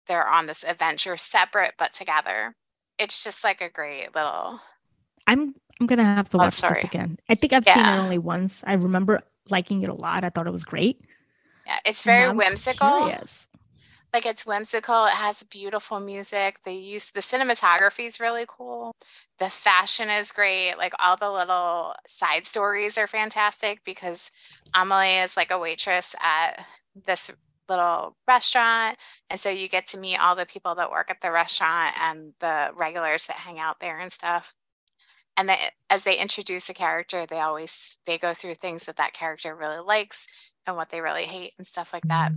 [0.07, 2.55] they're on this adventure separate but together
[2.99, 4.61] it's just like a great little
[5.27, 6.77] I'm I'm gonna have to watch sorry.
[6.77, 7.19] this again.
[7.29, 8.63] I think I've seen it only once.
[8.65, 10.25] I remember liking it a lot.
[10.25, 11.01] I thought it was great.
[11.67, 13.48] yeah it's very whimsical curious.
[14.12, 18.92] Like it's whimsical it has beautiful music they use the cinematography is really cool
[19.38, 24.31] the fashion is great like all the little side stories are fantastic because
[24.75, 26.64] amelie is like a waitress at
[27.07, 27.31] this
[27.68, 28.97] little restaurant
[29.31, 32.33] and so you get to meet all the people that work at the restaurant and
[32.40, 34.55] the regulars that hang out there and stuff.
[35.37, 35.57] And they,
[35.88, 39.81] as they introduce a character they always they go through things that that character really
[39.81, 40.27] likes
[40.66, 42.33] and what they really hate and stuff like that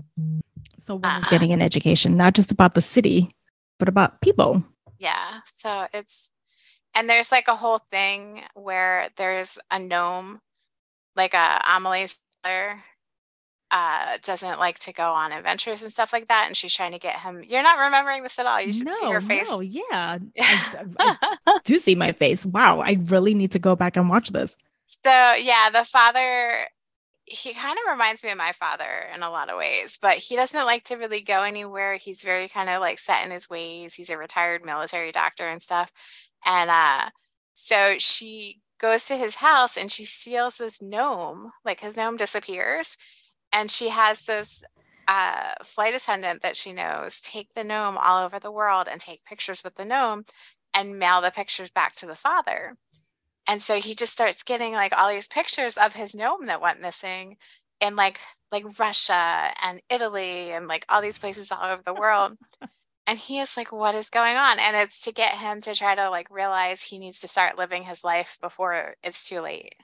[0.84, 3.36] So is Uh, getting an education, not just about the city,
[3.80, 4.64] but about people.
[4.98, 5.42] Yeah.
[5.58, 6.30] So it's,
[6.94, 10.42] and there's like a whole thing where there's a gnome,
[11.16, 12.80] like a Amelie's mother,
[13.72, 16.44] uh, doesn't like to go on adventures and stuff like that.
[16.48, 17.42] And she's trying to get him.
[17.48, 18.60] You're not remembering this at all.
[18.60, 19.50] You should no, see her face.
[19.50, 20.18] no, yeah.
[20.40, 22.46] I- I do see my face.
[22.46, 24.56] Wow, I really need to go back and watch this.
[25.06, 26.68] So yeah, the father,
[27.32, 30.36] he kind of reminds me of my father in a lot of ways, but he
[30.36, 31.96] doesn't like to really go anywhere.
[31.96, 33.96] He's very kind of like set in his ways.
[33.96, 35.92] He's a retired military doctor and stuff.
[36.46, 37.10] And uh
[37.54, 42.98] so she goes to his house and she steals this gnome, like his gnome disappears.
[43.54, 44.64] And she has this
[45.08, 49.26] uh, flight attendant that she knows take the gnome all over the world and take
[49.26, 50.26] pictures with the gnome
[50.74, 52.78] and mail the pictures back to the father.
[53.48, 56.82] And so he just starts getting like all these pictures of his gnome that went
[56.82, 57.38] missing
[57.80, 58.20] in like
[58.52, 62.38] like Russia and Italy and like all these places all over the world.
[63.08, 64.60] and he is like, what is going on?
[64.60, 67.84] And it's to get him to try to like realize he needs to start living
[67.84, 69.76] his life before it's too late.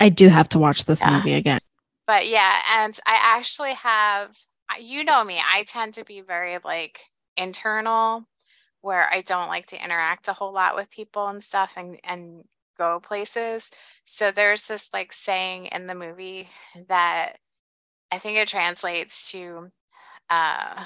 [0.00, 1.10] I do have to watch this Yeah.
[1.16, 1.60] movie again.
[2.06, 4.36] But yeah, and I actually have
[4.80, 7.00] you know me, I tend to be very like
[7.36, 8.26] internal
[8.82, 12.44] where I don't like to interact a whole lot with people and stuff and and
[12.76, 13.70] go places.
[14.04, 16.48] So there's this like saying in the movie
[16.88, 17.38] that
[18.12, 19.70] I think it translates to
[20.30, 20.84] uh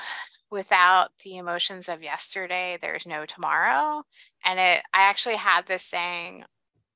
[0.51, 4.05] without the emotions of yesterday there's no tomorrow
[4.45, 6.45] and it I actually had this saying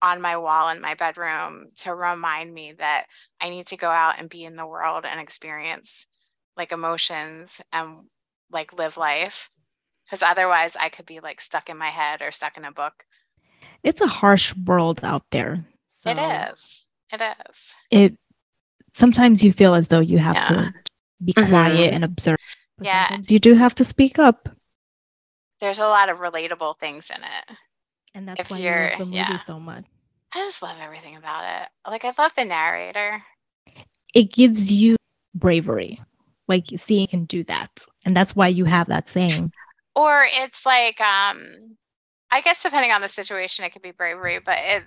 [0.02, 3.06] on my wall in my bedroom to remind me that
[3.40, 6.06] I need to go out and be in the world and experience
[6.56, 8.06] like emotions and
[8.50, 9.50] like live life
[10.04, 13.04] because otherwise I could be like stuck in my head or stuck in a book.
[13.82, 15.64] It's a harsh world out there.
[16.04, 16.86] It so is.
[17.12, 17.74] It is.
[17.90, 18.18] It
[18.92, 20.48] sometimes you feel as though you have Yeah.
[20.48, 20.74] to
[21.24, 21.48] be Mhm.
[21.48, 22.38] quiet and observe.
[22.78, 23.08] But Yeah.
[23.08, 24.48] Sometimes you do have to speak up.
[25.60, 27.56] There's a lot of relatable things in it.
[28.14, 29.38] And that's If why you you're- love the movie yeah.
[29.44, 29.84] so much.
[30.32, 31.68] I just love everything about it.
[31.88, 33.22] Like I love the narrator.
[34.14, 34.96] It gives you
[35.34, 36.00] bravery.
[36.48, 37.70] Like seeing can do that.
[38.04, 39.52] And that's why you have that saying.
[39.94, 41.76] Or it's like um
[42.30, 44.84] I guess depending on the situation it could be bravery, but it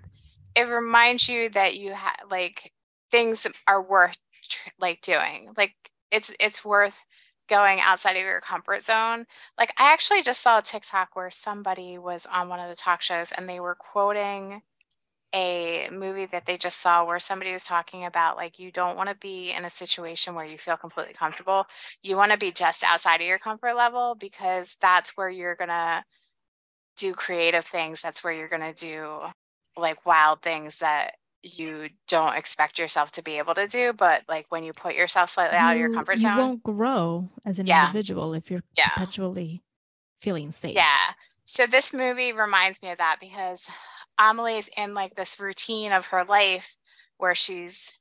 [0.55, 2.71] it reminds you that you have like
[3.11, 4.17] things are worth
[4.49, 5.53] tr- like doing.
[5.57, 5.75] Like
[6.11, 7.05] it's it's worth
[7.49, 9.25] going outside of your comfort zone.
[9.57, 13.01] Like I actually just saw a TikTok where somebody was on one of the talk
[13.01, 14.61] shows and they were quoting
[15.35, 19.09] a movie that they just saw where somebody was talking about like you don't want
[19.09, 21.65] to be in a situation where you feel completely comfortable.
[22.03, 25.69] You want to be just outside of your comfort level because that's where you're going
[25.69, 26.03] to
[26.97, 28.01] do creative things.
[28.01, 29.19] That's where you're going to do
[29.75, 33.91] like wild things that you don't expect yourself to be able to do.
[33.93, 36.37] But like when you put yourself slightly out of your You- comfort you zone.
[36.37, 37.87] won't grow as an Yeah.
[37.87, 38.89] individual if you're Yeah.
[38.89, 39.61] perpetually
[40.21, 40.75] feeling safe.
[40.75, 41.13] Yeah.
[41.45, 43.69] So this movie reminds me of that because
[44.17, 46.77] Amelie's in like this routine of her life
[47.17, 47.99] where she's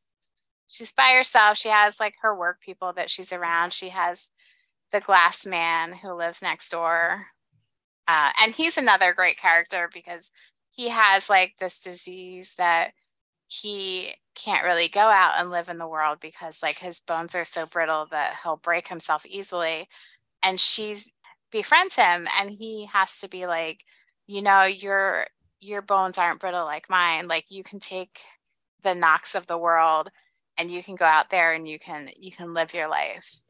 [0.68, 1.58] she's by herself.
[1.58, 3.72] She has like her work people that she's around.
[3.72, 4.30] She has
[4.90, 7.26] the glass man who lives next door.
[8.08, 10.30] Uh, and he's another great character because
[10.74, 12.92] he has like this disease that
[13.48, 17.44] he can't really go out and live in the world because like his bones are
[17.44, 19.88] so brittle that he'll break himself easily.
[20.42, 21.12] And she's
[21.52, 23.84] befriends him and he has to be like
[24.26, 25.26] you know your
[25.60, 28.20] your bones aren't brittle like mine like you can take
[28.82, 30.10] the knocks of the world
[30.58, 33.41] and you can go out there and you can you can live your life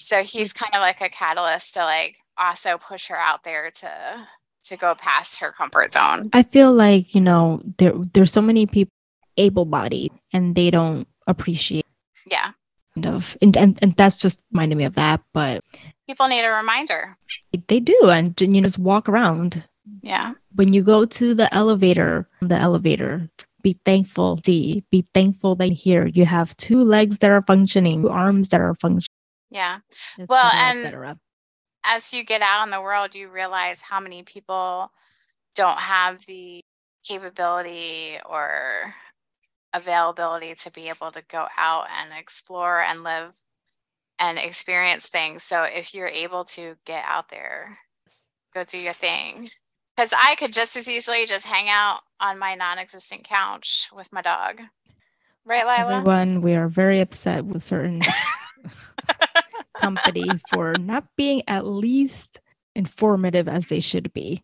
[0.00, 4.26] so he's kind of like a catalyst to like also push her out there to
[4.64, 8.66] to go past her comfort zone I feel like, you know, there there's so many
[8.66, 8.92] people
[9.36, 11.86] able bodied and they don't appreciate
[12.30, 12.52] yeah
[12.94, 15.20] kind of and, and and that's just reminded me of that.
[15.32, 15.62] But
[16.06, 17.16] people need a reminder
[17.68, 19.64] they do and you just walk around.
[20.02, 23.28] yeah When you go to the elevator, the elevator,
[23.62, 28.08] be thankful, see, be thankful that here you have two legs that are functioning, two
[28.08, 29.09] arms that are functioning.
[29.50, 29.80] Yeah
[30.28, 31.14] Well, and-
[31.84, 34.92] as you get out in the world, you realize how many people
[35.54, 36.62] don't have the
[37.04, 38.94] capability or
[39.72, 43.34] availability to be able to go out and explore and live
[44.18, 45.42] and experience things.
[45.42, 47.78] So if you're able to get out there,
[48.52, 49.48] go do your thing.
[49.96, 54.12] Because I could just as easily just hang out on my non existent couch with
[54.12, 54.60] my dog.
[55.44, 55.98] Right, Leelee?
[55.98, 58.00] Everyone, we are very upset with certain
[59.80, 62.40] company for not being at least
[62.74, 64.42] informative as they should be.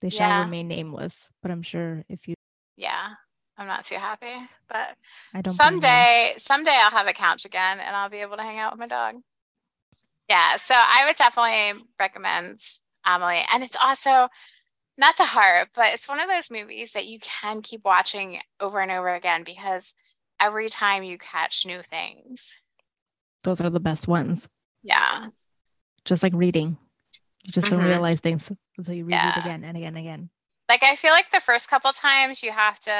[0.00, 0.44] They shall Yeah.
[0.44, 2.34] remain nameless, but I'm sure if you,
[2.76, 3.14] yeah,
[3.58, 4.32] I'm not too happy.
[4.68, 4.96] But
[5.34, 5.54] I don't.
[5.54, 8.80] someday someday i'll have a couch again and i'll be able to hang out with
[8.80, 9.16] my dog
[10.28, 12.58] yeah so i would definitely recommend
[13.04, 14.28] amelie and it's also
[14.98, 18.80] not to harp but it's one of those movies that you can keep watching over
[18.80, 19.94] and over again because
[20.40, 22.56] every time you catch new things
[23.44, 24.48] those are the best ones.
[24.86, 25.28] Yeah
[26.04, 26.76] Just like reading,
[27.44, 27.88] you just don't Mhm.
[27.88, 29.30] realize things until you read Yeah.
[29.36, 30.30] it again and again and again.
[30.68, 32.92] like i feel like the first couple times you have to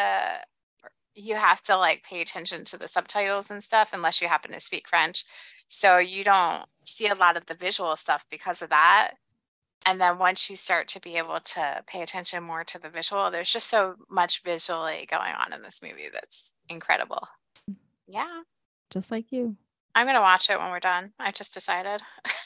[1.14, 4.60] you have to like pay attention to the subtitles and stuff unless you happen to
[4.60, 5.24] speak french
[5.68, 9.12] so you don't see a lot of the visual stuff because of that
[9.86, 13.30] and then once you start to be able to pay attention more to the visual
[13.30, 17.26] there's just so much visually going on in this movie that's incredible
[18.06, 18.42] yeah
[18.90, 19.56] Just like you.
[19.96, 22.00] I'm gonna watch it when we're done i just decided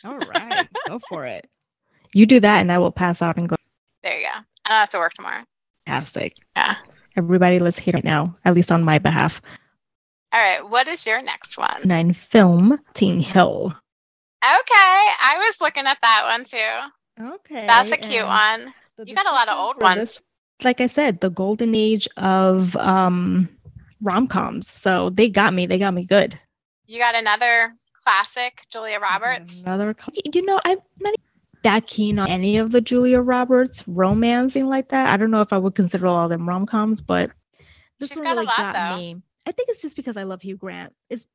[0.04, 1.46] All right, go for it.
[2.14, 3.54] You do that, and I will pass out and go.
[4.02, 5.44] there you go i don't have to work tomorrow
[5.86, 6.32] Fantastic.
[6.56, 6.76] yeah
[7.16, 9.42] Everybody, let's hear it now, at least on my behalf.
[10.32, 13.74] all right what is your next one Nine film, Teen Hill.
[14.42, 17.34] Okay, I was looking at that one too.
[17.34, 17.66] Okay.
[17.66, 18.74] That's a cute and one.
[18.96, 19.96] the You got a lot of old ones.
[19.98, 20.22] this-
[20.62, 23.48] like I said, the golden age of um
[24.02, 24.66] rom coms.
[24.68, 25.66] So they got me.
[25.66, 26.38] They got me good.
[26.90, 27.72] You got another
[28.02, 29.62] classic, Julia Roberts.
[29.62, 29.94] Another,
[30.34, 31.14] you know, I'm not
[31.62, 35.08] that keen on any of the Julia Roberts romancing like that.
[35.08, 37.30] I don't know if I would consider all them rom coms, but
[38.00, 38.96] this She's one got a really lot, got though.
[38.96, 39.16] me.
[39.46, 40.92] I think it's just because I love Hugh Grant.
[41.08, 41.26] It's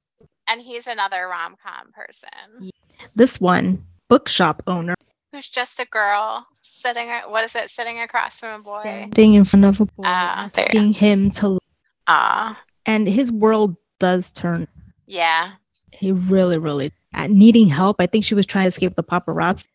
[0.50, 2.70] And he's another rom com person
[3.16, 4.96] this one bookshop owner
[5.32, 8.82] who's just a girl sitting, what is it, sitting across from a boy?
[8.82, 10.12] standing in front of a boy, there.
[10.12, 11.60] asking him to,
[12.08, 14.68] Ah, and his world does turn.
[15.08, 15.52] Yeah,
[15.92, 17.98] He really, really uh, needing help.
[18.00, 19.66] I think she was trying to escape the paparazzi.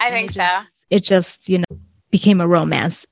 [0.00, 0.40] I think it so.
[0.42, 1.78] just- It just, you know,
[2.10, 3.06] became a romance.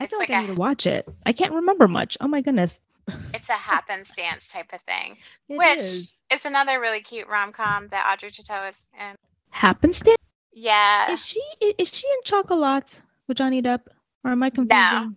[0.00, 1.08] I It's feel like, like I a- need to watch it.
[1.26, 2.16] I can't remember much.
[2.20, 2.80] Oh my goodness.
[3.34, 5.16] It's a happenstance type of thing,
[5.48, 6.14] It which is.
[6.32, 9.16] is another really cute rom com that Audrey Tautou is in.
[9.50, 10.16] happenstance.
[10.54, 11.40] Yeah, Is she
[11.78, 13.80] is she in Chocolat with Johnny Depp?
[14.24, 15.16] Or am I confusing?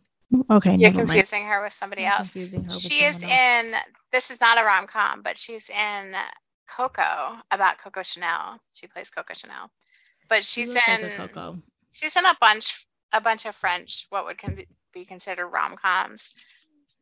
[0.49, 1.09] Okay, You're never mind.
[1.09, 2.31] confusing her with somebody I'm else.
[2.31, 3.39] confusing She is someone else.
[3.39, 3.75] in.
[4.11, 6.15] This is not a rom com, but she's in
[6.67, 8.59] Coco about Coco Chanel.
[8.73, 9.71] She plays Coco Chanel,
[10.27, 11.09] but she's like in.
[11.11, 11.61] Coco.
[11.91, 14.59] she's in a bunch a bunch of French what would con-
[14.93, 16.31] be considered rom coms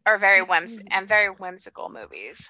[0.06, 0.88] or very whims Mhm.
[0.92, 2.50] and very whimsical movies.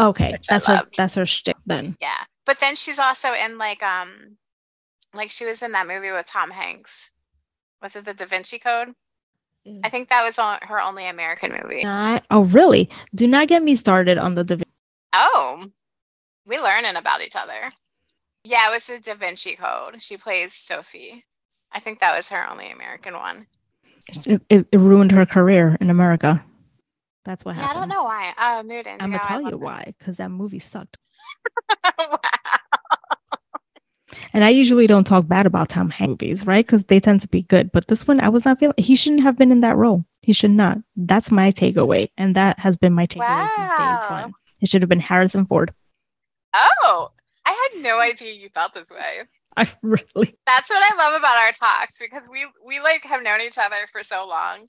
[0.00, 0.82] Okay, that's her.
[0.96, 1.96] That's her shtick then.
[2.00, 4.36] Yeah, but then she's also in like um,
[5.14, 7.10] like she was in that movie with Tom Hanks.
[7.80, 8.94] Was it the Da Vinci Code?
[9.84, 11.82] I think that was on her only American movie.
[11.84, 12.88] Not, oh, really?
[13.14, 14.64] Do not get me started on the Da Vin-
[15.12, 15.66] Oh,
[16.46, 17.72] we learning about each other.
[18.44, 20.02] Yeah, it was the Da Vinci Code.
[20.02, 21.24] She plays Sophie.
[21.72, 23.46] I think that was her only American one.
[24.26, 26.42] It, it, it ruined her career in America.
[27.24, 27.78] That's what Yeah, happened.
[27.78, 28.32] I don't know why.
[28.38, 29.04] Oh, Mood Indigo.
[29.04, 29.94] I'm gonna tell you why.
[29.98, 30.96] Because that movie sucked.
[31.98, 32.18] wow.
[34.38, 36.64] And I usually don't talk bad about Tom Hanks movies, right?
[36.64, 37.72] Because they tend to be good.
[37.72, 38.76] But this one, I was not feeling.
[38.78, 40.04] He shouldn't have been in that role.
[40.22, 40.78] He should not.
[40.94, 44.06] That's my takeaway, and that has been my takeaway since day Wow.
[44.08, 44.34] one.
[44.60, 45.74] It should have been Harrison Ford.
[46.54, 47.10] Oh,
[47.44, 49.22] I had no idea you felt this way.
[49.56, 50.36] I really.
[50.46, 53.88] That's what I love about our talks because we we like have known each other
[53.90, 54.68] for so long,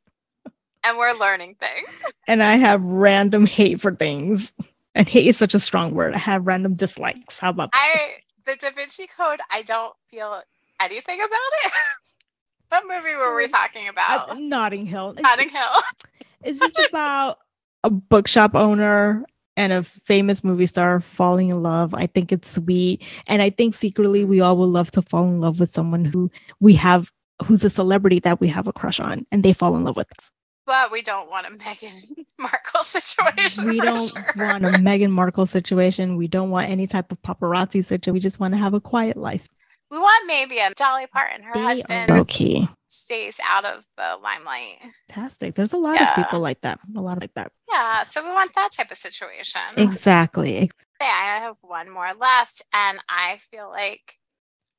[0.83, 2.11] and we're learning things.
[2.27, 4.51] And I have random hate for things,
[4.95, 6.15] and hate is such a strong word.
[6.15, 7.37] I have random dislikes.
[7.37, 7.79] How about that?
[7.83, 8.15] I
[8.49, 9.39] the Da Vinci Code.
[9.51, 10.41] I don't feel
[10.81, 11.29] anything about
[11.65, 11.71] it.
[12.69, 14.39] what movie were we talking Uh, about?
[14.39, 15.15] Notting Hill.
[15.19, 15.61] Notting Hill.
[16.41, 17.39] It's just about
[17.83, 19.25] a bookshop owner
[19.57, 21.93] and a famous movie star falling in love.
[21.93, 23.03] I think it's sweet.
[23.27, 26.31] And I think secretly we all would love to fall in love with someone who
[26.61, 27.11] we have
[27.45, 30.07] who's a celebrity that we have a crush on and they fall in love with
[30.17, 30.31] us.
[30.69, 33.67] But we don't want a Meghan Markle situation.
[33.69, 34.23] We don't sure.
[34.37, 36.15] want a Meghan Markle situation.
[36.15, 38.13] We don't want any type of paparazzi situation.
[38.13, 39.47] We just want to have a quiet life.
[39.89, 41.41] We want maybe a Dolly Parton.
[41.41, 42.69] Her They husband low key.
[42.87, 44.77] stays out of the limelight.
[45.07, 45.55] Fantastic.
[45.55, 46.11] There's a lot Yeah.
[46.11, 46.79] of people like that.
[46.95, 47.51] A lot like that.
[47.67, 49.61] Yeah, so we want that type of situation.
[49.75, 50.57] Exactly.
[51.01, 54.19] Okay, I have one more left, and I feel like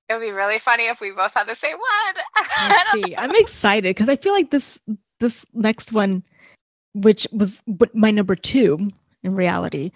[0.09, 2.14] it would be really funny if we both had the same one.
[2.36, 3.16] I see.
[3.16, 4.78] I'm excited because I feel like this
[5.21, 6.23] this next one,
[6.95, 7.62] which was
[7.95, 8.91] my number two
[9.23, 9.93] in reality,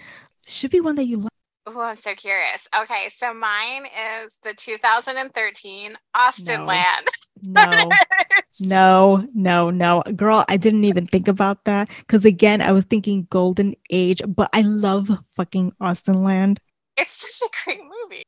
[0.47, 1.29] should be one that you like.
[1.67, 2.69] Oh, I'm so curious.
[2.79, 6.67] Okay, so mine is the 2013 Austin No.
[6.67, 7.09] Land.
[7.49, 7.91] No,
[8.61, 10.45] no, no, no, girl.
[10.49, 14.61] I didn't even think about that because again, I was thinking Golden Age, but I
[14.61, 16.59] love fucking Austenland.
[16.99, 18.23] It's such a great movie.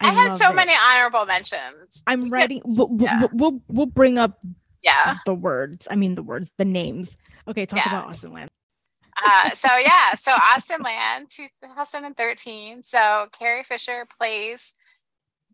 [0.00, 0.54] I, I had so it.
[0.54, 2.02] many honorable mentions.
[2.06, 2.60] I'm writing.
[2.64, 4.38] We'll, we'll- we'll, we'll bring up
[4.82, 5.16] Yeah.
[5.26, 5.86] the words.
[5.90, 7.16] I mean, the words, the names.
[7.48, 7.88] Okay, talk Yeah.
[7.88, 8.48] about Austenland.
[9.24, 12.82] Uh, so yeah, so Austenland, 2013.
[12.82, 14.74] So Carrie Fisher plays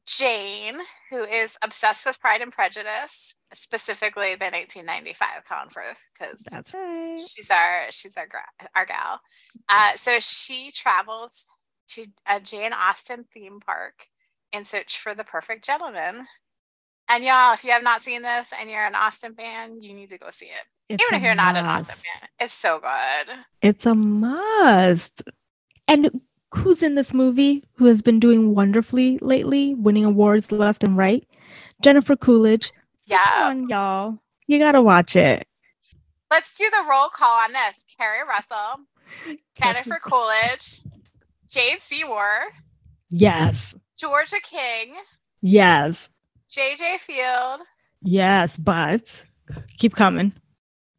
[0.07, 0.79] Jane,
[1.11, 7.19] who is obsessed with Pride and Prejudice, specifically the 1995 Colin Firth, because That's right.
[7.21, 8.27] she's our she's our
[8.75, 9.21] our gal.
[9.69, 11.45] Uh, so she travels
[11.89, 14.07] to a Jane Austen theme park
[14.53, 16.27] in search for the perfect gentleman.
[17.09, 20.11] And y'all, if you have not seen this and you're an Austen fan, you need
[20.11, 20.67] to go see it.
[20.89, 23.35] It's Even if you're not an Austen fan, it's so good.
[23.63, 25.23] It's a must.
[25.87, 26.21] And
[26.55, 31.27] who's in this movie who has been doing wonderfully lately, winning awards left and right?
[31.83, 32.73] Jennifer Coolidge.
[33.07, 33.25] Yeah.
[33.25, 34.19] Come on, y'all.
[34.47, 35.47] You gotta watch it.
[36.31, 37.85] Let's do the roll call on this.
[37.99, 38.81] Keri Russell,
[39.63, 40.83] Jennifer Coolidge,
[41.51, 42.29] Jane Seymour,
[43.11, 43.75] Yes.
[43.99, 44.95] Georgia King,
[45.41, 46.09] Yes.
[46.51, 47.61] JJ Field,
[48.03, 48.57] Yes.
[48.57, 49.25] But
[49.79, 50.33] keep coming.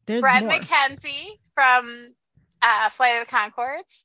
[0.06, 0.52] There's Bret more.
[0.54, 2.14] McKenzie from
[2.62, 4.04] uh, Flight of the Conchords,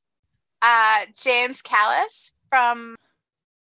[0.61, 2.95] uh, James Callis from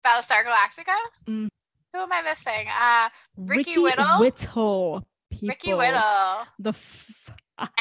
[0.06, 0.96] Battlestar Galactica.
[1.28, 1.48] Mm.
[1.94, 2.68] Who am I missing?
[2.80, 4.20] Uh, Ricky Whittle?
[4.20, 5.08] Whittle.
[5.42, 5.74] Ricky.
[5.74, 6.46] Whittle.
[6.60, 6.74] The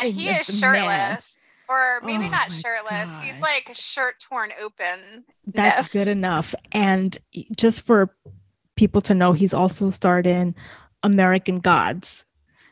[0.00, 0.74] And he is finest man.
[0.76, 1.36] shirtless.
[1.68, 3.18] Or maybe Oh not shirtless.
[3.20, 5.24] He's like shirt torn open.
[5.46, 6.54] That's good enough.
[6.72, 7.16] And
[7.56, 8.14] just for
[8.76, 10.54] people to know, he's also starred in
[11.02, 12.24] American Gods,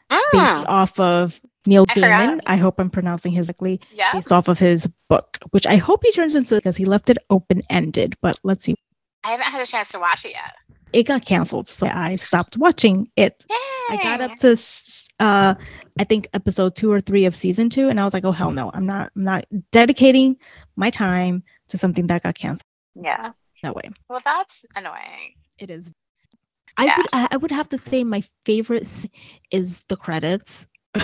[0.08, 2.28] based off of Neil forgot.
[2.28, 2.40] Gaiman.
[2.46, 3.80] I hope I'm pronouncing his correctly.
[3.92, 4.12] Yeah.
[4.12, 7.18] Based off of his book, which I hope he turns into because he left it
[7.30, 8.16] open ended.
[8.20, 8.74] But let's see.
[9.24, 10.54] I haven't had a chance to watch it yet.
[10.92, 13.44] It got canceled, so I stopped watching it.
[13.48, 13.56] Yay.
[13.90, 14.56] I got up to
[15.20, 15.54] uh
[15.98, 18.50] I think episode two or three of season two, and I was like, oh hell
[18.50, 20.36] no, I'm not I'm not dedicating
[20.76, 23.32] my time to something that got canceled Yeah.
[23.62, 23.90] that way.
[24.08, 25.34] Well, that's annoying.
[25.62, 25.90] It is.
[26.76, 26.96] I Yeah.
[26.96, 28.88] would I, I would have to say my favorite
[29.50, 30.66] is the credits.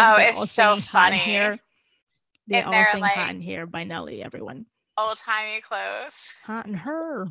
[0.00, 1.30] Oh, They're it's so saying hot in funny.
[1.32, 1.58] Here.
[2.46, 4.66] They And all they're sing like- hot in here by Nelly, everyone.
[4.96, 6.34] Old timey clothes.
[6.44, 7.26] Hot in her.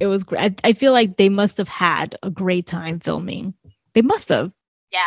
[0.00, 0.40] It was great.
[0.64, 3.52] I, I feel like they must have had a great time filming.
[3.92, 4.52] They must have.
[4.90, 5.00] Yeah.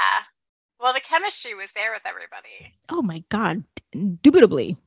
[0.79, 2.75] Well, the chemistry was there with everybody.
[2.89, 3.63] Oh my god,
[3.93, 4.77] indubitably.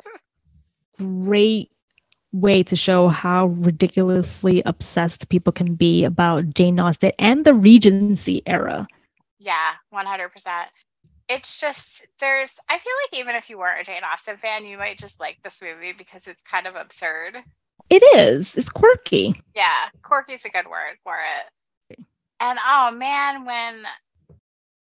[0.98, 1.70] Great
[2.32, 8.42] way to show how ridiculously obsessed people can be about Jane Austen and the Regency
[8.46, 8.86] era.
[9.38, 10.28] Yeah, 100%.
[11.28, 14.78] It's just, there's, I feel like even if you weren't a Jane Austen fan, you
[14.78, 17.38] might just like this movie because it's kind of absurd.
[17.88, 18.56] It is.
[18.56, 19.40] It's quirky.
[19.54, 21.98] Yeah, quirky's a good word for it.
[22.40, 23.84] And oh man, when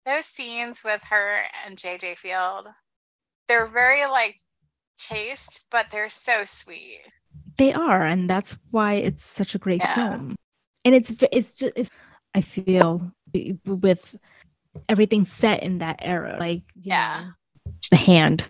[0.06, 2.68] those scenes with her and JJ Field,
[3.47, 4.39] they're very like
[4.97, 7.02] chaste, but they're so sweet.
[7.60, 9.93] They are, and that's why it's such a great Yeah.
[9.95, 10.36] film.
[10.86, 11.91] And it's it's just it's,
[12.34, 13.12] I feel
[13.66, 14.16] with
[14.88, 17.26] everything set in that era, like Yeah.
[17.66, 18.45] know, the hand.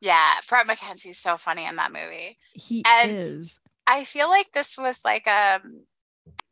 [0.00, 2.38] Yeah, Bret McKenzie's so funny in that movie.
[2.52, 3.56] He And- is.
[3.86, 5.60] I feel like this was like a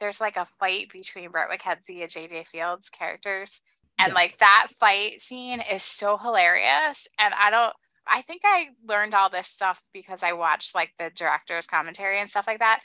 [0.00, 3.60] there's like a fight between Bret McKenzie and JJ Fields characters.
[3.98, 4.14] And Yes.
[4.14, 7.08] like that fight scene is so hilarious.
[7.18, 7.74] And I don't
[8.06, 12.30] I think I learned all this stuff because I watched like the director's commentary and
[12.30, 12.80] stuff like that.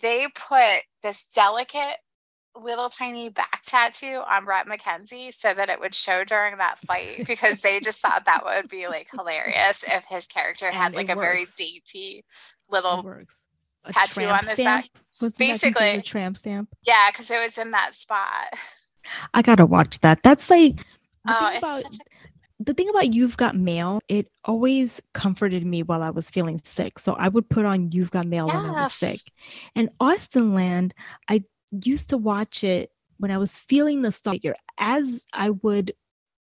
[0.00, 1.96] They put this delicate
[2.60, 7.26] little tiny back tattoo on Bret McKenzie so that it would show during that fight
[7.26, 10.98] because they just thought that would be like hilarious if his character had And it
[10.98, 12.24] like a very dainty
[12.70, 13.02] little
[13.86, 14.88] tattoo on his back.
[15.20, 15.88] Wasn't that considered Basically.
[15.98, 16.68] a tramp stamp.
[16.86, 18.54] Yeah, because it was in that spot.
[19.34, 20.22] I gotta watch that.
[20.22, 20.84] That's like
[21.26, 22.13] Oh, it's about such a
[22.60, 24.00] the thing about You've Got Mail.
[24.08, 26.98] It always comforted me while I was feeling sick.
[26.98, 29.20] So I would put on You've Got Mail when I was sick.
[29.74, 30.92] And Austenland,
[31.28, 31.44] I
[31.82, 35.94] used to watch it when I was feeling the nostalgia, as I would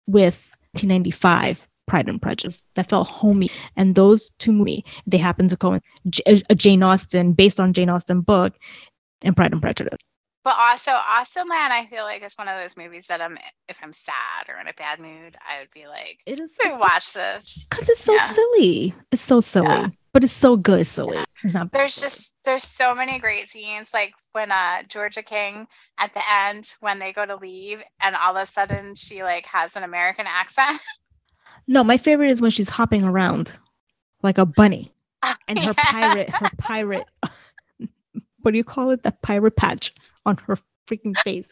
[0.06, 0.34] with
[0.74, 2.62] 1995 Pride and Prejudice.
[2.74, 3.50] That felt homey.
[3.76, 8.20] And those two movies, they happen to J- a Jane Austen, based on Jane Austen
[8.20, 8.54] book,
[9.22, 9.98] and Pride and Prejudice.
[10.44, 13.38] But also, Austenland, I feel like is one of those movies that I'm,
[13.68, 16.80] if I'm sad or in a bad mood, I would be like, It is "Let
[16.80, 17.66] watch this.
[17.70, 18.32] because it's so Yeah.
[18.32, 18.94] silly.
[19.12, 19.88] It's so silly, Yeah.
[20.12, 20.84] but it's so good.
[20.86, 21.24] Silly.
[21.44, 22.06] It's bad There's silly.
[22.10, 26.98] just there's so many great scenes, like when uh Georgia King at the end when
[26.98, 30.80] they go to leave, and all of a sudden she like has an American accent.
[31.68, 31.84] no.
[31.84, 33.52] My favorite is when she's hopping around
[34.24, 34.92] like a bunny,
[35.48, 35.84] and her Yeah.
[35.84, 37.06] pirate, her pirate.
[38.42, 39.04] what do you call it?
[39.04, 39.94] The pirate patch
[40.26, 40.58] on her
[40.88, 41.50] freaking face.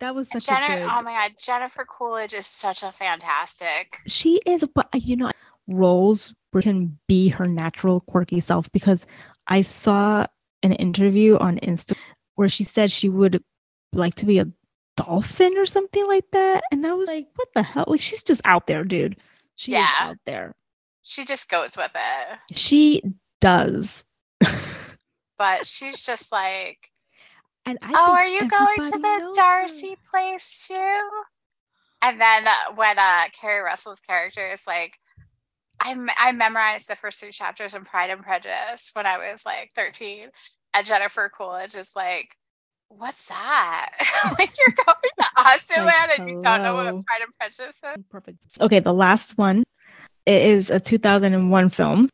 [0.00, 0.82] That was such a good.
[0.90, 4.00] oh my god, Jennifer Coolidge is such a fantastic.
[4.06, 5.30] she is but uh, you know
[5.68, 9.06] roles can be her natural quirky self because
[9.48, 10.24] i saw
[10.62, 11.94] an interview on insta
[12.36, 13.42] where she said she would
[13.92, 14.46] like to be a
[14.96, 18.40] dolphin or something like that and i was like what the hell like she's just
[18.44, 19.16] out there dude
[19.56, 19.88] she Yeah.
[20.04, 20.54] is out there
[21.02, 22.38] She just goes with it.
[22.56, 23.02] she
[23.40, 24.04] does
[25.36, 26.90] But she's just like,
[27.66, 29.42] and I oh, are you going to the knows her.
[29.42, 31.08] Darcy place too?
[32.02, 34.98] And then uh, when uh, Keri Russell's character is like,
[35.80, 39.70] I, I memorized the first three chapters in Pride and Prejudice when I was like
[39.74, 40.28] 13.
[40.74, 42.36] And Jennifer Coolidge is like,
[42.88, 43.90] what's that?
[44.38, 46.84] like you're going to Austin Like, Land and you don't know what.
[47.06, 48.04] Pride and Prejudice is?
[48.10, 49.64] perfect okay the last one
[50.26, 52.08] it is a 2001 film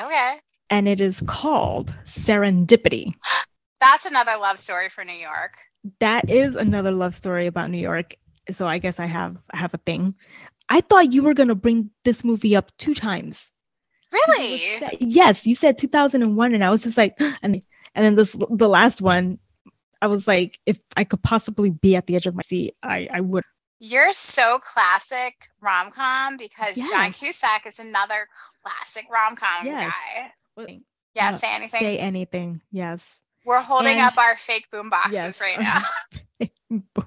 [0.00, 0.36] Okay.
[0.70, 3.12] and it is called serendipity
[3.82, 5.54] That's another love story for New York.
[5.98, 8.14] that is another love story about New York.
[8.52, 10.14] So I guess I have I have a thing.
[10.68, 13.50] I thought you were gonna bring this movie up two times.
[14.12, 14.62] Really?
[15.00, 17.60] yes, you said 2001, and I was just like, and
[17.94, 19.38] and then this the last one,
[20.00, 23.08] I was like, if I could possibly be at the edge of my seat, I
[23.12, 23.42] I would.
[23.80, 28.28] You're so classic rom com because John Cusack is another
[28.62, 29.92] classic rom com Yes.
[30.56, 30.80] guy.
[31.14, 31.80] Yeah, Uh, say anything.
[31.80, 32.60] Say anything.
[32.70, 33.02] Yes.
[33.44, 35.40] We're holding and- up our fake boom boxes Yes.
[35.40, 35.58] right
[36.70, 37.06] now.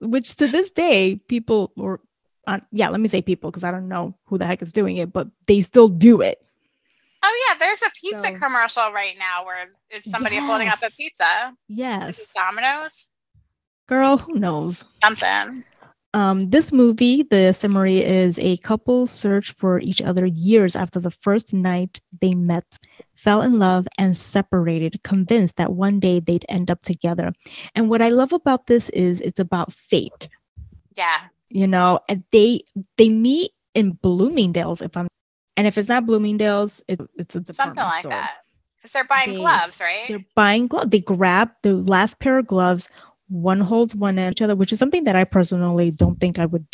[0.00, 2.00] Which to this day, people or
[2.46, 4.98] uh, yeah, let me say people because I don't know who the heck is doing
[4.98, 6.44] it, but they still do it.
[7.22, 10.90] Oh yeah, there's a pizza So- commercial right now where it's somebody holding up a
[10.90, 11.56] pizza.
[11.68, 13.08] Yes, Domino's.
[13.86, 14.84] girl, who knows?
[15.02, 15.64] Something.
[16.14, 21.10] Um, this movie, the summary is a couple search for each other years after the
[21.10, 22.78] first night they met,
[23.16, 27.32] fell in love, and separated, convinced that one day they'd end up together.
[27.74, 30.28] And what I love about this is it's about fate.
[30.94, 31.18] Yeah.
[31.50, 32.62] You know, and they
[32.96, 34.80] they meet in Bloomingdale's.
[34.82, 35.08] If I'm,
[35.56, 38.10] and if it's not Bloomingdale's, it, it's a Something like store.
[38.10, 38.36] that.
[38.76, 40.04] Because they're buying They- gloves, right?
[40.08, 40.90] They're buying gloves.
[40.90, 42.88] They grab the last pair of gloves.
[43.34, 46.46] One holds one end each other, which is something that I personally don't think I
[46.46, 46.64] would.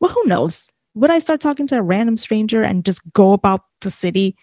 [0.00, 0.68] Well, who knows?
[0.94, 4.36] Would I start talking to a random stranger and just go about the city?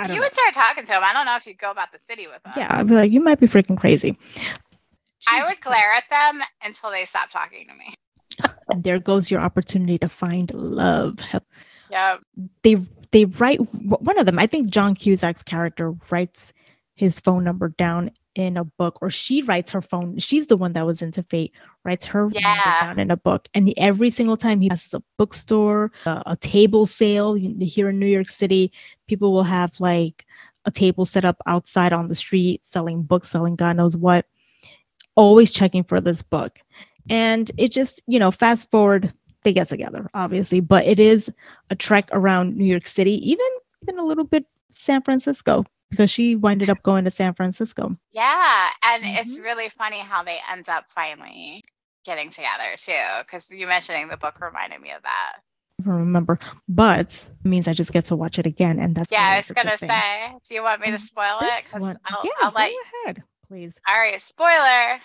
[0.00, 0.20] You know.
[0.20, 1.02] would start talking to him.
[1.02, 2.52] I don't know if you'd go about the city with them.
[2.56, 4.16] Yeah, I'd be like, you might be freaking crazy.
[5.26, 7.94] I Jesus would glare at them until they stop talking to me.
[8.68, 11.18] and there goes your opportunity to find love.
[11.90, 12.18] Yeah.
[12.62, 12.76] They
[13.12, 14.38] they write one of them.
[14.38, 16.52] I think John Cusack's character writes
[16.94, 20.18] his phone number down in a book, or she writes her phone.
[20.18, 21.52] She's the one that was into fate.
[21.84, 22.80] Writes her Yeah.
[22.80, 26.36] down in a book, and he- every single time he passes a bookstore, a, a
[26.36, 28.72] table sale here in New York City,
[29.08, 30.26] people will have like
[30.64, 34.26] a table set up outside on the street selling books, selling God knows what.
[35.16, 36.58] Always checking for this book,
[37.08, 39.12] and it just you know fast forward
[39.44, 41.30] they get together obviously but it is
[41.68, 43.44] a trek around new york city even
[43.82, 45.64] even a little bit san francisco
[45.94, 48.70] because she winded up going to san francisco Yeah.
[48.86, 49.44] And it's Mhm.
[49.44, 51.62] really funny how they end up finally
[52.04, 52.92] getting together too.
[53.20, 55.36] Because you mentioning the book reminded me of that.
[55.80, 56.38] I don't remember
[56.68, 59.76] but means i just get to watch it again and that's Yeah, I was gonna
[59.76, 59.88] thing.
[59.90, 61.64] say, do you want me to Um, spoil it?
[61.64, 62.72] Because I'll, yeah, I'll go let
[63.06, 65.00] ahead please all right, spoiler.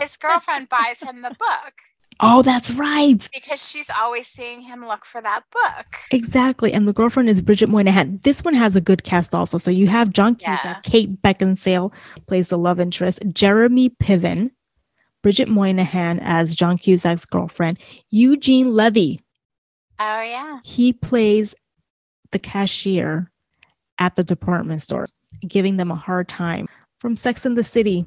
[0.00, 1.74] His girlfriend buys him the book
[2.22, 5.86] oh that's right because she's always seeing him look for that book.
[6.10, 6.72] Exactly.
[6.72, 8.22] And the girlfriend is Bridget Moynahan.
[8.22, 9.58] This one has a good cast also.
[9.58, 10.80] So you have John Cusack, Yeah.
[10.82, 11.92] Kate Beckinsale
[12.26, 14.50] plays the love interest, Jeremy Piven,
[15.22, 17.78] Bridget Moynahan as John Cusack's girlfriend,
[18.10, 19.20] Eugene Levy.
[20.00, 20.58] Oh yeah.
[20.64, 21.54] He plays
[22.32, 23.30] the cashier
[23.98, 25.06] at the department store,
[25.46, 26.66] giving them a hard time.
[26.98, 28.06] From Sex and the City.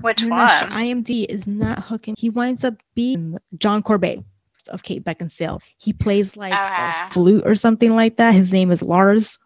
[0.00, 0.70] Which sure- one?
[0.70, 2.14] IMDb is not hooking.
[2.18, 4.24] He winds up being John Corbett
[4.68, 5.60] of Kate Beckinsale.
[5.78, 6.92] He plays like Okay.
[7.06, 8.32] a flute or something like that.
[8.34, 9.38] His name is Lars.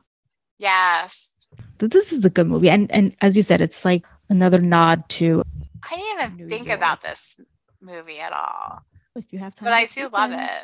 [0.58, 1.28] Yes.
[1.78, 5.08] Th- This is a good movie, and and as you said, it's like another nod
[5.10, 5.42] to
[5.90, 6.78] I didn't even New think York.
[6.78, 7.38] about this
[7.80, 8.82] movie at all.
[9.16, 9.64] if you have time.
[9.66, 10.62] But I do love it.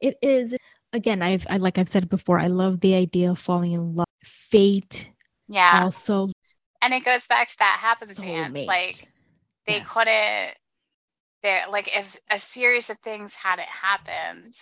[0.00, 0.54] It is
[0.92, 1.22] again.
[1.22, 2.38] I've I like I've said before.
[2.38, 4.06] I love the idea of falling in love.
[4.22, 5.10] Fate
[5.48, 5.80] Yeah.
[5.84, 6.30] also.
[6.84, 8.20] And it goes back to that happenstance.
[8.20, 8.68] soulmate.
[8.68, 9.08] Like
[9.66, 9.88] they Yes.
[9.88, 10.56] couldn't
[11.42, 14.54] there like if a series of things hadn't happened,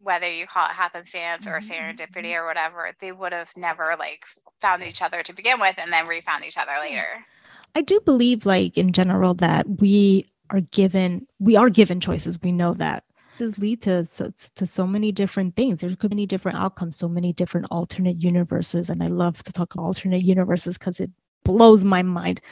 [0.00, 4.24] whether you call it happenstance or Mhm, serendipity or whatever, they would have never like
[4.60, 7.26] found each other to begin with and then refound each other later.
[7.74, 12.40] I do believe, like in general, that we are given we are given choices.
[12.42, 13.04] We know that
[13.40, 15.80] does lead to so, to so many different things.
[15.80, 19.52] There could be many different outcomes, so many different alternate universes, and I love to
[19.52, 21.10] talk about alternate universes because it
[21.42, 22.42] blows my mind.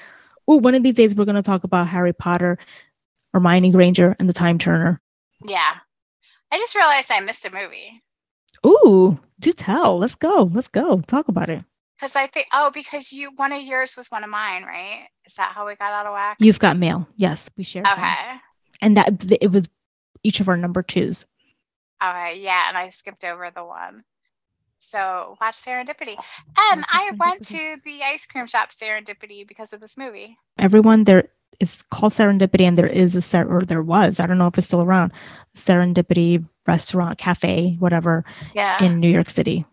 [0.49, 2.57] Oh, one of these days we're going to talk about Harry Potter,
[3.35, 4.99] Hermione Granger, and the Time Turner.
[5.47, 5.75] Yeah.
[6.51, 8.03] I just realized I missed a movie.
[8.67, 9.99] Ooh, do tell.
[9.99, 10.51] Let's go.
[10.51, 11.03] Let's go.
[11.03, 11.63] Talk about it.
[12.01, 15.09] Because I think oh, because you one of yours was one of mine, right?
[15.27, 16.39] Is that how we got out of whack?
[16.41, 17.07] You've got mail.
[17.17, 17.87] Yes, we shared.
[17.87, 18.41] okay.
[18.81, 19.69] and that it was
[20.23, 21.27] each of our number twos.
[22.03, 24.05] Okay, yeah, and I skipped over the one.
[24.81, 26.17] So watch Serendipity.
[26.73, 30.37] And I went to the ice cream shop Serendipity because of this movie.
[30.59, 31.29] everyone there
[31.61, 34.57] is called serendipity and there is a ser- or there was i don't know if
[34.57, 35.11] it's still around
[35.57, 38.83] serendipity restaurant cafe whatever Yeah.
[38.85, 39.65] in new york city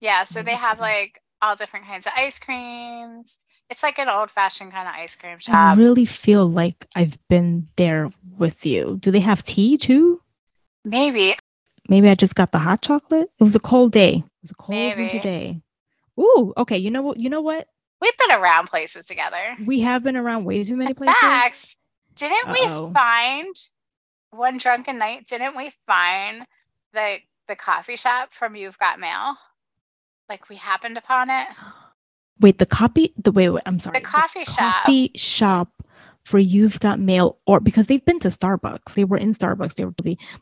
[0.00, 3.38] yeah, so they have like all different kinds of ice creams.
[3.72, 5.54] It's like an old fashioned kind of ice cream shop.
[5.54, 10.20] i really feel like i've been there with you do they have tea too
[10.84, 11.34] Maybe.
[11.88, 14.54] maybe i just got the hot chocolate it was a cold day it was a
[14.54, 15.60] cold winter day
[16.20, 17.66] Ooh, okay you know what you know what
[18.02, 19.56] We've been around places together.
[19.64, 21.76] we have been around way too many places fact,
[22.16, 22.86] didn't Uh-oh.
[22.88, 23.56] we find
[24.32, 25.26] one drunken night?
[25.26, 26.46] Didn't we find
[26.92, 27.18] the
[27.48, 29.36] the coffee shop from You've Got Mail?
[30.28, 31.46] Like we happened upon it.
[32.40, 33.98] wait the copy the wait, wait i'm sorry.
[33.98, 34.84] The coffee shop.
[34.84, 35.70] coffee shop
[36.24, 38.94] for you've got mail or because they've been to starbucks.
[38.94, 39.94] They were in starbucks they were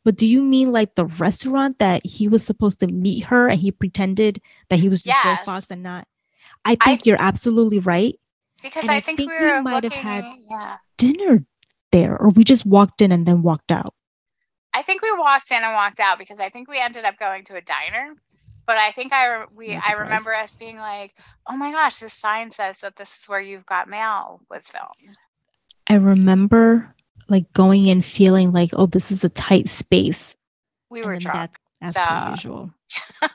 [0.05, 3.61] but do you mean like the restaurant that he was supposed to meet her and
[3.61, 6.07] he pretended that he was just Joe fox and not?
[6.65, 8.19] I think you're absolutely right.
[8.63, 10.77] Because I, I think, think we we might have had- yeah.
[10.99, 11.45] dinner
[11.93, 13.95] there or we just walked in and then walked out.
[14.73, 17.45] I think we walked in and walked out because I think we ended up going
[17.45, 18.15] to a diner.
[18.71, 21.13] But I think I we No I remember us being like,
[21.49, 25.17] "Oh my gosh, this sign says that this is where You've Got Mail was filmed."
[25.89, 26.95] i remember
[27.29, 30.37] like going in feeling like oh this is a tight space
[30.89, 31.59] We were then drunk.
[31.81, 32.71] that- as so- usual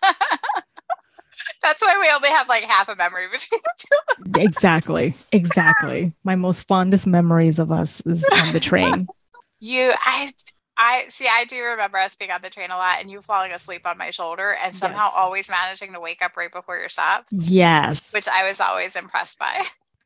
[1.62, 4.40] That's why we only have like half a memory between the two.
[4.42, 9.08] exactly exactly my most fondest memories of us is on the train
[9.60, 10.30] You, I,
[10.78, 11.28] I see.
[11.32, 13.98] I do remember us being on the train a lot, and you falling asleep on
[13.98, 15.14] my shoulder, and somehow Yes.
[15.16, 19.40] always managing to wake up right before your stop, yes which I was always impressed
[19.40, 19.64] by.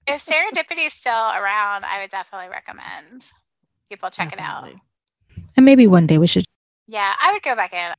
[0.08, 3.32] If Serendipity is still around, I would definitely recommend
[3.90, 4.70] people check it out.
[5.56, 6.46] And maybe one day we should.
[6.88, 7.94] Yeah, I would go back in.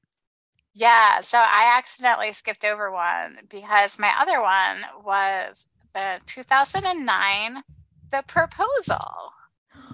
[0.75, 7.63] Yeah, so I accidentally skipped over one because my other one was the 2009
[8.11, 9.33] The Proposal.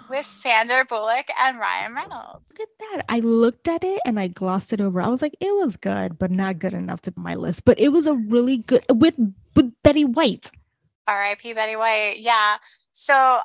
[0.08, 2.50] With Sandra Bullock and Ryan Reynolds.
[2.50, 3.04] Look at that.
[3.08, 5.00] I looked at it and I glossed it over.
[5.00, 7.64] I was like, it was good, but not good enough to my list.
[7.64, 9.14] But it was a really good with
[9.54, 10.50] with Betty White.
[11.06, 11.52] R.I.P.
[11.52, 12.16] Betty White.
[12.18, 12.56] Yeah.
[12.92, 13.38] So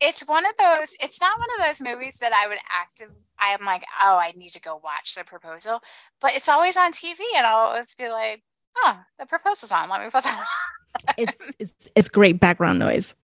[0.00, 3.64] it's one of those, it's not one of those movies that I would active I'm
[3.64, 5.82] like, oh, I need to go watch the proposal.
[6.20, 8.42] But it's always on TV and I'll always be like,
[8.78, 9.88] oh, the proposal's on.
[9.88, 11.14] Let me put that on.
[11.18, 13.14] It's it's it's great background noise.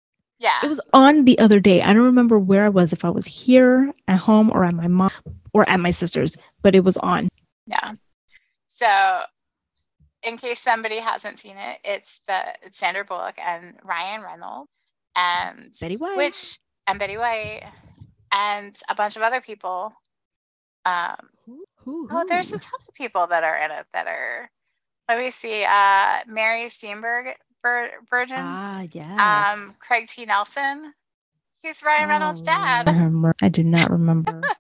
[0.41, 0.59] Yeah.
[0.65, 1.83] It was on the other day.
[1.83, 4.89] I don't remember where I was, if I was here at home or at my
[4.89, 5.11] mom
[5.53, 7.29] or at my sister's, but it was on.
[7.67, 7.93] Yeah.
[8.67, 9.21] So
[10.23, 14.71] in case somebody hasn't seen it, it's the it's Sandra Bullock and Ryan Reynolds
[15.15, 16.17] and Betty White.
[16.17, 17.63] which and Betty White
[18.33, 19.93] and a bunch of other people.
[20.87, 24.51] Um, Who- who- oh, there's a ton of people that are in it that are.
[25.09, 25.65] Let me see.
[25.65, 29.53] Uh, Mary Steenburgen, Burgeon, Ah, yeah.
[29.55, 30.25] um, Craig T.
[30.25, 30.95] Nelson.
[31.63, 32.89] He's Ryan Reynolds' dad.
[33.43, 34.41] I do not remember.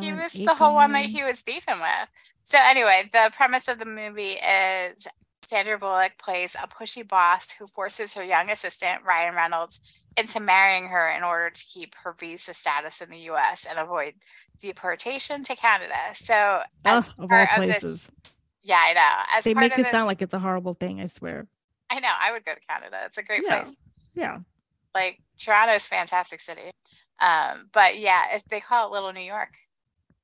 [0.00, 2.08] He was the whole one that he was beefing with.
[2.44, 5.06] So anyway, the premise of the movie is
[5.42, 9.80] Sandra Bullock plays a pushy boss who forces her young assistant Ryan Reynolds
[10.16, 13.66] into marrying her in order to keep her visa status in the U.S.
[13.68, 14.14] and avoid
[14.60, 15.94] deportation to Canada.
[16.14, 17.82] So as of all part of places.
[18.06, 19.22] this, yeah, I know.
[19.36, 21.46] As They part make of it this, sound like it's a horrible thing, I swear.
[21.90, 22.98] I know I would go to Canada.
[23.04, 23.62] It's a great Yeah.
[23.64, 23.76] place.
[24.14, 24.38] Yeah.
[24.94, 26.70] Like Toronto is a fantastic city.
[27.20, 29.54] Um, but yeah, they call it Little New York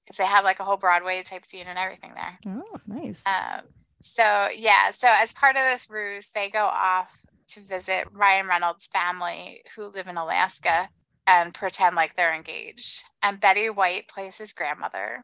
[0.05, 2.39] because they have like a whole Broadway type scene and everything there.
[2.47, 3.21] Oh, nice.
[3.27, 3.63] Um,
[4.01, 7.11] so yeah, so as part of this ruse, they go off
[7.49, 10.89] to visit Ryan Reynolds' family who live in Alaska
[11.27, 13.05] and pretend like they're engaged.
[13.23, 15.23] And Betty White plays his grandmother,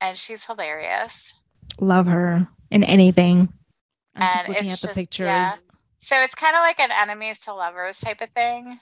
[0.00, 1.34] and she's hilarious.
[1.80, 3.52] Love her in anything.
[4.20, 5.26] I'm just looking at the just- pictures.
[5.26, 5.56] yeah.
[6.00, 8.78] So it's kind of like an enemies to lovers type of thing,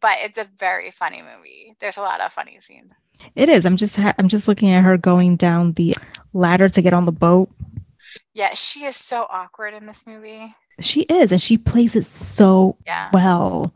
[0.00, 1.74] but it's a very funny movie.
[1.80, 2.92] There's a lot of funny scenes.
[3.34, 3.66] It is.
[3.66, 5.96] I'm just ha- I'm just looking at her going down the
[6.32, 7.50] ladder to get on the boat.
[8.34, 10.54] Yeah, she is so awkward in this movie.
[10.78, 13.10] She is, and she plays it so Yeah.
[13.12, 13.74] well.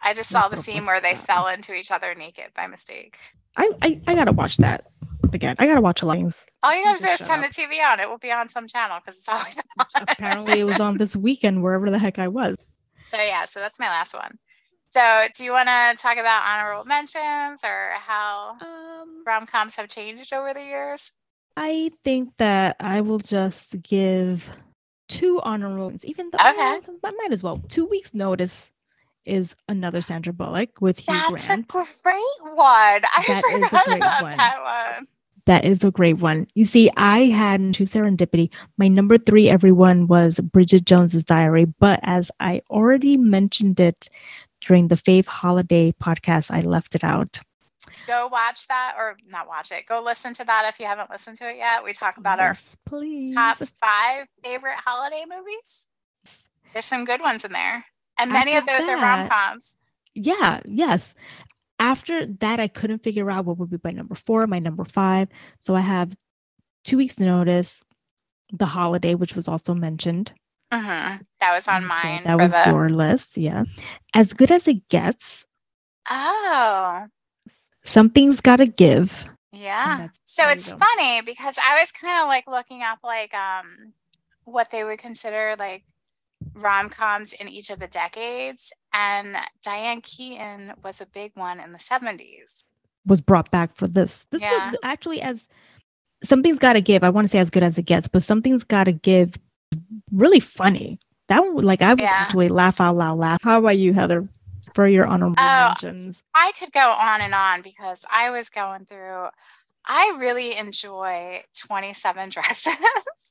[0.00, 3.18] I just saw the scene where they fell into each other naked by mistake.
[3.56, 4.86] I, I I gotta watch that
[5.34, 5.56] again.
[5.58, 6.46] I gotta watch a lot of things.
[6.62, 7.50] All you gotta do is turn up.
[7.50, 8.00] the TV on.
[8.00, 9.86] It will be on some channel because it's always on.
[10.08, 12.56] Apparently, it was on this weekend wherever the heck I was.
[13.02, 14.38] So yeah, so that's my last one.
[14.90, 19.88] So do you want to talk about honorable mentions or how Um, rom coms have
[19.88, 21.12] changed over the years?
[21.56, 24.50] I think that I will just give
[25.08, 26.80] two honorable, even though Okay.
[27.04, 27.60] I might as well.
[27.68, 28.72] Two weeks notice
[29.24, 31.64] is another Sandra Bullock with Hugh That's Grant.
[31.64, 31.72] a
[32.02, 32.56] great one.
[32.66, 34.36] I That is a forgot great about one.
[34.38, 35.06] that one.
[35.46, 36.46] That is a great one.
[36.54, 38.50] You see, I had two serendipity.
[38.76, 41.64] My number three, everyone, was Bridget Jones's Diary.
[41.64, 44.08] But as I already mentioned it
[44.60, 47.40] during the Fave Holiday podcast, I left it out.
[48.06, 49.86] Go watch that or not watch it.
[49.86, 51.84] Go listen to that if you haven't listened to it yet.
[51.84, 53.32] We talk about our please.
[53.32, 55.86] top five favorite holiday movies.
[56.72, 57.84] There's some good ones in there.
[58.18, 59.76] And many of those are rom coms.
[60.14, 61.14] Yeah, yes.
[61.80, 65.28] After that, I couldn't figure out what would be my number four, my number five.
[65.60, 66.14] So I have
[66.84, 67.82] two weeks' notice,
[68.52, 70.32] The Holiday, which was also mentioned.
[70.72, 71.24] Mhm.
[71.40, 72.24] That was on Okay, mine.
[72.24, 73.36] That was the- your list.
[73.36, 73.64] Yeah.
[74.14, 75.46] As good as it gets,
[76.08, 77.06] Oh,
[77.84, 79.26] something's got to give.
[79.52, 80.08] yeah.
[80.24, 83.92] So it's funny because I was kind of like looking up like um
[84.44, 85.84] what they would consider like
[86.54, 91.78] rom-coms in each of the decades and Diane Keaton was a big one in the
[91.78, 92.64] 70s.
[93.06, 94.26] was brought back for this.
[94.30, 94.70] This Yeah.
[94.70, 95.48] was actually as
[96.22, 97.02] something's got to give.
[97.02, 99.36] I want to say as good as it gets, but something's got to give.
[100.12, 100.98] Really funny.
[101.28, 102.10] That one, like I would Yeah.
[102.12, 103.18] actually laugh out loud.
[103.18, 103.38] Laugh.
[103.42, 104.28] How about you, Heather?
[104.74, 106.22] For your honorable Oh, mentions.
[106.34, 109.28] I could go on and on because I was going through
[109.86, 112.74] I really enjoy 27 dresses.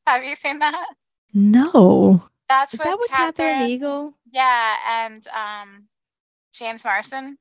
[0.07, 0.88] Have you seen that?
[1.32, 4.13] No, That's is with that with Catherine Katherine Heigl?
[4.31, 5.87] Yeah, and um
[6.53, 7.37] James Marsden.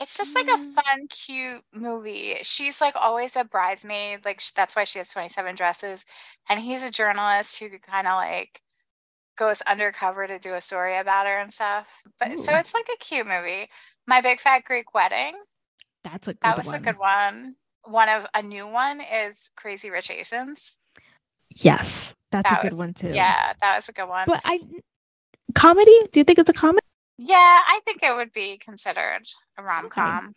[0.00, 0.74] It's just like a Mm.
[0.74, 2.36] fun, cute movie.
[2.42, 4.24] She's like always a bridesmaid.
[4.24, 6.06] Like that's why she has 27 dresses.
[6.48, 8.62] And he's a journalist who kind of like
[9.36, 11.88] goes undercover to do a story about her and stuff.
[12.18, 13.68] But so it's like a cute movie.
[14.06, 15.34] My Big Fat Greek Wedding.
[16.02, 16.74] That's a good That was one.
[16.76, 17.56] a good one.
[17.84, 20.78] One of a new one is Crazy Rich Asians.
[21.54, 23.12] Yes, that's That a good was- one too.
[23.12, 24.24] Yeah, that was a good one.
[24.26, 24.60] but I
[25.54, 25.96] comedy.
[26.12, 26.84] Do you think it's a comedy?
[27.18, 29.22] Yeah, I think it would be considered
[29.58, 30.34] a rom com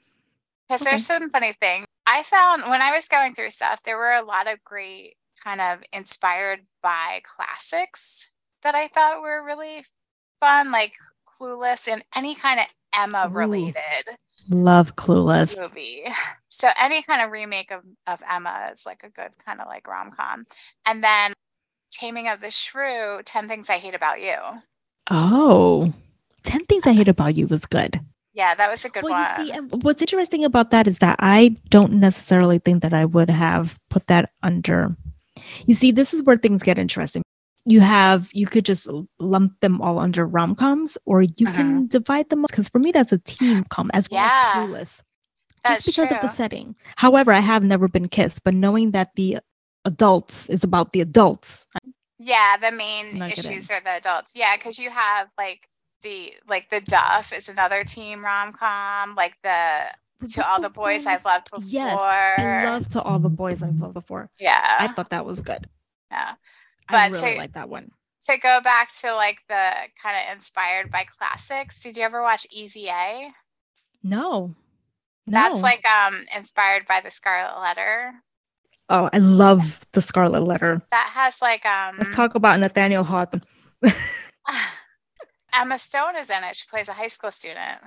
[0.68, 0.92] because Okay.
[0.92, 1.86] there's some funny things.
[2.06, 5.62] I found when I was going through stuff, there were a lot of great kind
[5.62, 8.30] of inspired by classics
[8.62, 9.86] that I thought were really
[10.40, 10.94] fun, like
[11.40, 13.76] Clueless and any kind of Emma related.
[14.50, 15.58] Love Clueless.
[15.60, 16.04] movie.
[16.50, 19.88] So any kind of remake of, of Emma is like a good kind of like
[19.88, 20.46] rom com.
[20.86, 21.34] And then
[21.96, 24.36] Taming of the Shrew, 10 Things I Hate About You.
[25.10, 25.94] Oh,
[26.44, 28.00] 10 Things I Hate About You was good.
[28.34, 29.48] Yeah, that was a good well, one.
[29.48, 33.06] you see, and what's interesting about that is that I don't necessarily think that I
[33.06, 34.94] would have put that under.
[35.66, 37.24] You see, this is where things get interesting.
[37.64, 38.88] You have, you could just
[39.20, 41.86] lump them all under rom coms, or you can mm-hmm.
[41.86, 44.54] divide them because for me, that's a teen com as well Yeah.
[44.56, 45.02] as Clueless.
[45.64, 46.18] That's just because true.
[46.18, 46.76] of the setting.
[46.98, 49.40] However, I have never been kissed, but knowing that the
[49.86, 51.66] adults is about the adults,
[52.18, 54.34] Yeah, the main Snuck issues are the adults.
[54.36, 55.70] Yeah, because you have like
[56.02, 59.88] the like the Duff is another team rom com, like the
[60.22, 61.68] Was To All the Boys one- I've Loved Before.
[61.68, 64.30] Yes, I love to all the boys I've loved before.
[64.40, 65.68] Yeah, I thought that was good.
[66.12, 66.36] yeah.
[66.88, 67.92] I really to- like that one.
[68.30, 72.48] To go back to like the kind of inspired by classics, did you ever watch
[72.52, 73.30] Easy A?
[74.04, 74.56] No,
[75.28, 78.14] That's like um inspired by the Scarlet Letter.
[78.90, 80.82] Oh, I love the Scarlet Letter.
[80.92, 83.44] That has like um Let's talk about Nathaniel Hawthorne.
[85.54, 86.56] Emma Stone is in it.
[86.56, 87.80] She plays a high school student.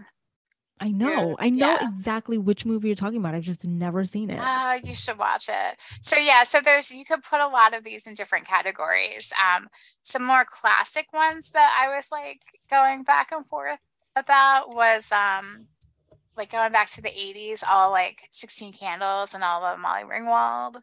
[0.81, 1.89] I know, I know yeah.
[1.89, 3.35] exactly which movie you're talking about.
[3.35, 4.39] I've just never seen it.
[4.41, 5.77] Oh, you should watch it.
[6.01, 9.33] So yeah, so there's you could put a lot of these in different categories.
[9.43, 9.69] Um,
[10.03, 13.81] some more classic ones that I was like going back and forth
[14.15, 15.67] about was um
[16.39, 20.77] like going back to the 80s, all like 16 Candles and all the Molly Ringwald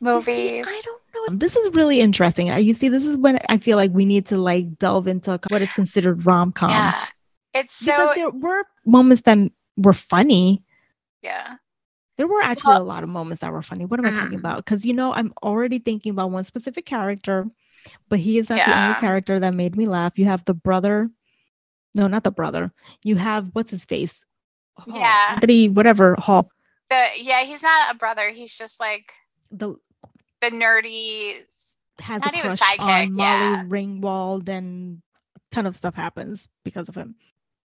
[0.00, 0.66] You see, movies.
[0.68, 1.36] I don't know.
[1.38, 2.48] This is really interesting.
[2.48, 5.62] You see, this is when I feel like we need to like delve into what
[5.62, 6.70] is considered rom com.
[6.70, 7.06] yeah.
[7.54, 9.38] It's Because so there were moments that
[9.76, 10.64] were funny.
[11.22, 11.56] yeah.
[12.18, 13.84] There were actually Well- a lot of moments that were funny.
[13.86, 14.40] What am I talking Mhm.
[14.40, 14.56] about?
[14.58, 17.46] Because you know, I'm already thinking about one specific character,
[18.08, 20.18] but he is not the only character that made me laugh.
[20.18, 21.10] You have the brother.
[21.94, 22.72] No, not the brother.
[23.02, 24.24] You have what's his face?
[24.76, 24.98] Hall.
[24.98, 25.32] Yeah.
[25.34, 26.50] Anthony, whatever Hall.
[26.90, 28.30] The yeah, he's not a brother.
[28.30, 29.12] He's just like
[29.50, 29.76] The
[30.40, 31.42] the nerdy
[32.00, 33.64] has Not a even crush sidekick, on Molly yeah.
[33.66, 35.02] Ringwald, and
[35.36, 37.14] a ton of stuff happens because of him.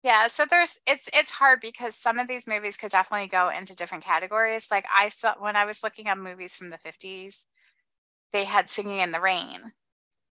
[0.02, 3.74] Yeah, so there's it's it's hard because some of these movies could definitely go into
[3.74, 4.68] different categories.
[4.70, 7.44] Like I saw when I was looking at movies from the 50s,
[8.32, 9.72] they had Singing in the Rain.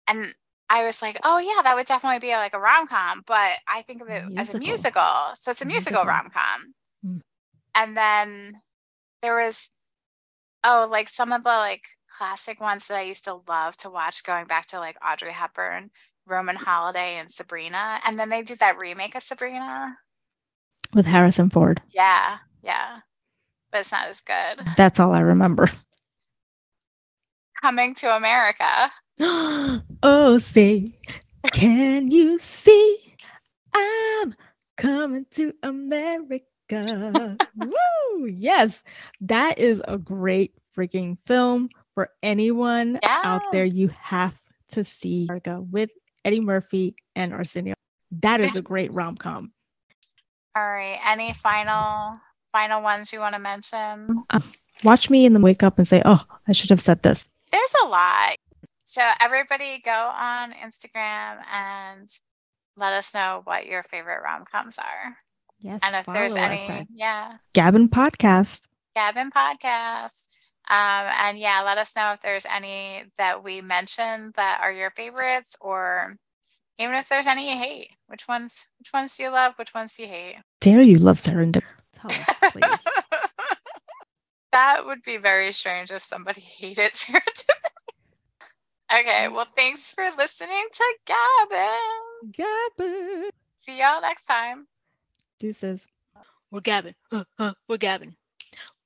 [0.07, 0.35] And
[0.71, 4.03] I was like, "Oh yeah, that would definitely be like a rom-com," but I think
[4.03, 5.03] of it as a Musical.
[5.41, 6.05] So it's a musical Musical.
[6.05, 6.75] rom-com.
[7.07, 7.21] Mm.
[7.75, 8.61] And then
[9.23, 9.71] there was
[10.65, 14.25] oh, like some of the like classic ones that I used to love to watch
[14.25, 15.91] going back to like Audrey Hepburn,
[16.27, 18.01] Roman Holiday and Sabrina.
[18.07, 19.97] And then they did that remake of Sabrina.
[20.95, 21.83] with Harrison Ford.
[21.93, 23.01] Yeah, yeah.
[23.71, 24.67] But it's not as good.
[24.77, 25.71] That's all I remember.
[27.61, 28.93] Coming to America.
[29.21, 30.99] oh, say,
[31.53, 33.17] can you see
[33.73, 34.35] I'm
[34.77, 36.41] coming to America?
[37.57, 38.27] Woo!
[38.27, 38.83] Yes,
[39.21, 43.65] that is a great freaking film for anyone out there.
[43.65, 44.35] You have
[44.71, 45.91] to see America with
[46.25, 47.75] Eddie Murphy and Arsenio.
[48.21, 49.53] That is a great rom com.
[50.57, 50.99] All right.
[51.05, 52.19] Any final
[52.53, 54.25] final ones you want to mention?
[54.31, 54.53] Um,
[54.83, 57.75] watch me and then wake up and say, "Oh, I should have said this." There's
[57.85, 58.37] a lot.
[58.95, 62.09] So everybody go on Instagram and
[62.77, 65.17] let us know what your favorite rom-coms are.
[65.59, 68.61] Yes, And if there's any, yeah, Gabbin Podcast.
[68.97, 70.29] Gabbin podcast.
[70.71, 74.93] Um, and yeah, let us know if there's any that we mentioned that are your
[74.93, 76.15] favorites, or
[76.79, 77.89] even if there's any you hate.
[78.07, 78.69] Which ones?
[78.79, 79.55] Which ones do you love?
[79.57, 80.37] Which ones do you hate?
[80.61, 81.65] Dare you love serendipity?
[81.95, 82.63] Tell us, please.
[84.53, 87.51] that would be very strange if somebody hated serendipity.
[89.01, 92.31] Okay, well, thanks for listening to Gabbin.
[92.31, 93.31] Gabbin.
[93.59, 94.69] See y'all next time.
[95.41, 95.85] Deuces.
[96.53, 96.95] We're gabbing.
[97.11, 98.15] Uh, uh, we're gabbing.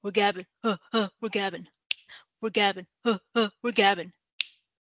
[0.03, 0.47] We're gabbing.
[0.65, 1.67] Uh, uh, we're gabbing.
[2.41, 2.87] We're gabbing.
[3.05, 4.13] Uh, uh, we're gabbing.